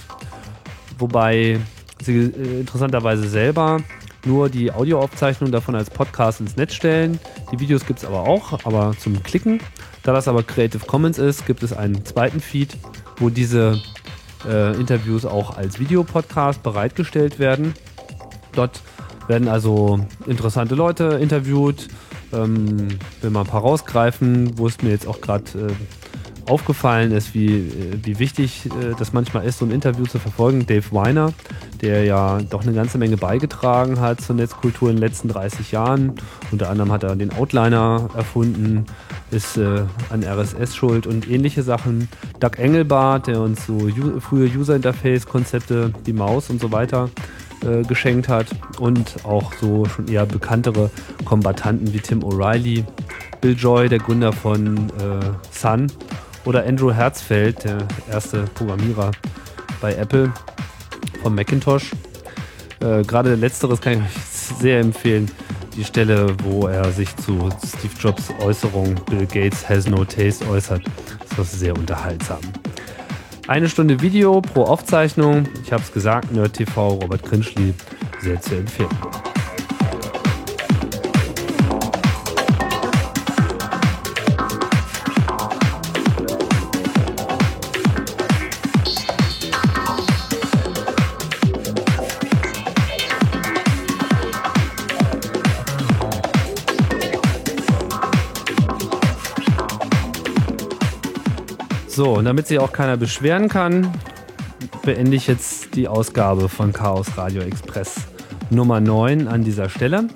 Wobei 0.98 1.60
sie 2.02 2.18
äh, 2.18 2.60
interessanterweise 2.60 3.28
selber 3.28 3.78
nur 4.24 4.48
die 4.48 4.70
Audioaufzeichnung 4.70 5.50
davon 5.50 5.74
als 5.74 5.90
Podcast 5.90 6.40
ins 6.40 6.56
Netz 6.56 6.74
stellen. 6.74 7.18
Die 7.52 7.60
Videos 7.60 7.86
gibt 7.86 8.00
es 8.00 8.04
aber 8.04 8.20
auch, 8.20 8.64
aber 8.64 8.94
zum 8.98 9.22
Klicken. 9.22 9.60
Da 10.02 10.12
das 10.12 10.28
aber 10.28 10.42
Creative 10.42 10.84
Commons 10.86 11.18
ist, 11.18 11.46
gibt 11.46 11.62
es 11.62 11.72
einen 11.72 12.04
zweiten 12.04 12.40
Feed, 12.40 12.76
wo 13.18 13.30
diese 13.30 13.80
äh, 14.46 14.74
Interviews 14.78 15.24
auch 15.24 15.56
als 15.56 15.78
Videopodcast 15.78 16.62
bereitgestellt 16.62 17.38
werden. 17.38 17.74
Dort 18.52 18.82
werden 19.28 19.48
also 19.48 20.00
interessante 20.26 20.74
Leute 20.74 21.18
interviewt. 21.20 21.88
Ähm, 22.32 22.88
will 23.22 23.30
mal 23.30 23.40
ein 23.40 23.46
paar 23.46 23.62
rausgreifen, 23.62 24.56
wo 24.56 24.66
es 24.68 24.82
mir 24.82 24.90
jetzt 24.90 25.06
auch 25.06 25.20
gerade 25.20 25.44
äh, 25.58 25.72
aufgefallen 26.46 27.12
ist, 27.12 27.34
wie, 27.34 27.48
äh, 27.48 27.98
wie 28.02 28.18
wichtig 28.18 28.66
äh, 28.66 28.94
das 28.98 29.12
manchmal 29.12 29.44
ist, 29.44 29.58
so 29.58 29.64
ein 29.64 29.70
Interview 29.70 30.04
zu 30.04 30.18
verfolgen. 30.18 30.66
Dave 30.66 30.84
Weiner, 30.92 31.32
der 31.80 32.04
ja 32.04 32.40
doch 32.42 32.62
eine 32.62 32.72
ganze 32.72 32.98
Menge 32.98 33.16
beigetragen 33.16 34.00
hat 34.00 34.20
zur 34.20 34.36
Netzkultur 34.36 34.90
in 34.90 34.96
den 34.96 35.02
letzten 35.02 35.28
30 35.28 35.72
Jahren. 35.72 36.14
Unter 36.50 36.70
anderem 36.70 36.92
hat 36.92 37.02
er 37.02 37.16
den 37.16 37.32
Outliner 37.32 38.10
erfunden, 38.16 38.86
ist 39.30 39.56
äh, 39.56 39.82
an 40.10 40.24
RSS 40.24 40.74
schuld 40.76 41.06
und 41.06 41.28
ähnliche 41.28 41.62
Sachen. 41.62 42.08
Doug 42.40 42.58
Engelbart, 42.58 43.26
der 43.26 43.40
uns 43.40 43.66
so 43.66 43.88
frühe 44.20 44.48
User 44.48 44.76
Interface-Konzepte, 44.76 45.92
die 46.06 46.12
Maus 46.12 46.50
und 46.50 46.60
so 46.60 46.72
weiter 46.72 47.10
äh, 47.64 47.82
geschenkt 47.82 48.28
hat. 48.28 48.46
Und 48.78 49.24
auch 49.24 49.52
so 49.54 49.84
schon 49.84 50.08
eher 50.08 50.26
bekanntere 50.26 50.90
Kombatanten 51.24 51.92
wie 51.92 52.00
Tim 52.00 52.20
O'Reilly, 52.20 52.84
Bill 53.40 53.56
Joy, 53.56 53.88
der 53.88 53.98
Gründer 53.98 54.32
von 54.32 54.90
äh, 54.98 55.30
Sun 55.50 55.88
oder 56.44 56.64
Andrew 56.66 56.92
Herzfeld, 56.92 57.64
der 57.64 57.78
erste 58.10 58.44
Programmierer 58.54 59.10
bei 59.80 59.94
Apple 59.94 60.32
vom 61.22 61.34
Macintosh. 61.34 61.90
Äh, 62.80 63.02
Gerade 63.02 63.34
letzteres 63.34 63.80
kann 63.80 64.04
ich 64.04 64.22
sehr 64.60 64.80
empfehlen. 64.80 65.30
Die 65.76 65.84
Stelle, 65.84 66.34
wo 66.42 66.66
er 66.66 66.90
sich 66.90 67.14
zu 67.16 67.48
Steve 67.64 67.94
Jobs 67.98 68.30
Äußerung 68.40 68.94
Bill 69.08 69.26
Gates 69.26 69.68
has 69.68 69.86
no 69.86 70.04
taste 70.04 70.46
äußert. 70.48 70.82
Das 71.36 71.52
ist 71.52 71.60
sehr 71.60 71.76
unterhaltsam. 71.76 72.40
Eine 73.46 73.68
Stunde 73.68 74.00
Video 74.00 74.40
pro 74.40 74.64
Aufzeichnung. 74.64 75.48
Ich 75.64 75.72
habe 75.72 75.82
es 75.82 75.92
gesagt, 75.92 76.32
Nerd 76.32 76.54
TV, 76.54 76.88
Robert 76.94 77.22
Krinschli, 77.22 77.74
sehr 78.20 78.40
zu 78.40 78.56
empfehlen. 78.56 78.90
So, 102.02 102.14
und 102.14 102.24
damit 102.24 102.46
sich 102.46 102.58
auch 102.58 102.72
keiner 102.72 102.96
beschweren 102.96 103.50
kann, 103.50 103.92
beende 104.82 105.14
ich 105.14 105.26
jetzt 105.26 105.74
die 105.74 105.86
Ausgabe 105.86 106.48
von 106.48 106.72
Chaos 106.72 107.18
Radio 107.18 107.42
Express 107.42 108.06
Nummer 108.48 108.80
9 108.80 109.28
an 109.28 109.44
dieser 109.44 109.68
Stelle. 109.68 110.08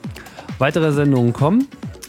Weitere 0.59 0.93
Sendungen 0.93 1.35
kommen. 1.35 1.69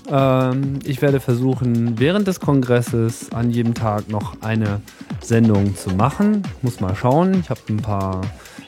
Ähm, 0.10 0.80
ich 0.86 1.02
werde 1.02 1.20
versuchen, 1.20 2.00
während 2.00 2.26
des 2.26 2.40
Kongresses 2.40 3.34
an 3.34 3.52
jedem 3.52 3.74
Tag 3.74 4.08
noch 4.08 4.42
eine 4.42 4.80
Sendung 5.20 5.76
zu 5.76 5.90
machen. 5.90 6.44
Muss 6.62 6.80
mal 6.80 6.96
schauen. 6.96 7.42
Ich 7.42 7.50
habe 7.50 7.60
ein 7.68 7.82
paar 7.82 8.22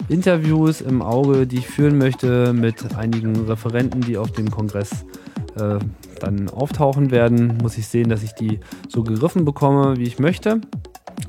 Interviews 0.09 0.81
im 0.81 1.01
Auge, 1.01 1.47
die 1.47 1.59
ich 1.59 1.67
führen 1.69 1.97
möchte 1.97 2.51
mit 2.51 2.97
einigen 2.97 3.45
Referenten, 3.45 4.01
die 4.01 4.17
auf 4.17 4.33
dem 4.33 4.51
Kongress 4.51 5.05
äh, 5.55 5.79
dann 6.19 6.49
auftauchen 6.49 7.11
werden. 7.11 7.59
Muss 7.61 7.77
ich 7.77 7.87
sehen, 7.87 8.09
dass 8.09 8.23
ich 8.23 8.33
die 8.33 8.59
so 8.89 9.03
gegriffen 9.03 9.45
bekomme, 9.45 9.95
wie 9.95 10.03
ich 10.03 10.19
möchte. 10.19 10.59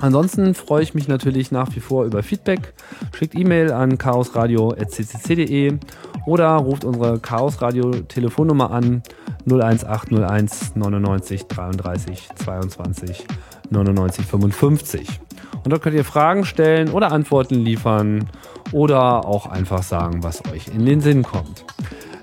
Ansonsten 0.01 0.55
freue 0.55 0.83
ich 0.83 0.95
mich 0.95 1.09
natürlich 1.09 1.51
nach 1.51 1.75
wie 1.75 1.81
vor 1.81 2.05
über 2.05 2.23
Feedback. 2.23 2.75
Schickt 3.17 3.35
E-Mail 3.35 3.73
an 3.73 3.99
chaosradio.ccc.de 3.99 5.79
oder 6.27 6.51
ruft 6.57 6.85
unsere 6.85 7.19
Chaos 7.19 7.63
Radio 7.63 7.91
Telefonnummer 7.91 8.71
an 8.71 9.03
01801 9.47 10.77
99 10.77 11.47
33 11.47 12.29
22 12.37 13.27
99 13.71 14.27
55. 14.27 15.21
Und 15.65 15.73
dort 15.73 15.83
könnt 15.83 15.97
ihr 15.97 16.05
Fragen 16.05 16.45
stellen 16.45 16.91
oder 16.91 17.13
Antworten 17.13 17.57
liefern 17.57 18.29
oder 18.73 19.25
auch 19.25 19.47
einfach 19.47 19.83
sagen, 19.83 20.23
was 20.23 20.45
euch 20.53 20.69
in 20.69 20.87
den 20.87 21.01
Sinn 21.01 21.23
kommt. 21.23 21.65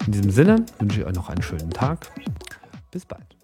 In 0.06 0.14
diesem 0.14 0.32
Sinne 0.32 0.66
wünsche 0.80 1.02
ich 1.02 1.08
euch 1.08 1.16
noch 1.16 1.30
einen 1.30 1.42
schönen 1.42 1.72
Tag. 1.72 2.12
Bis 2.92 3.06
bald. 3.06 3.35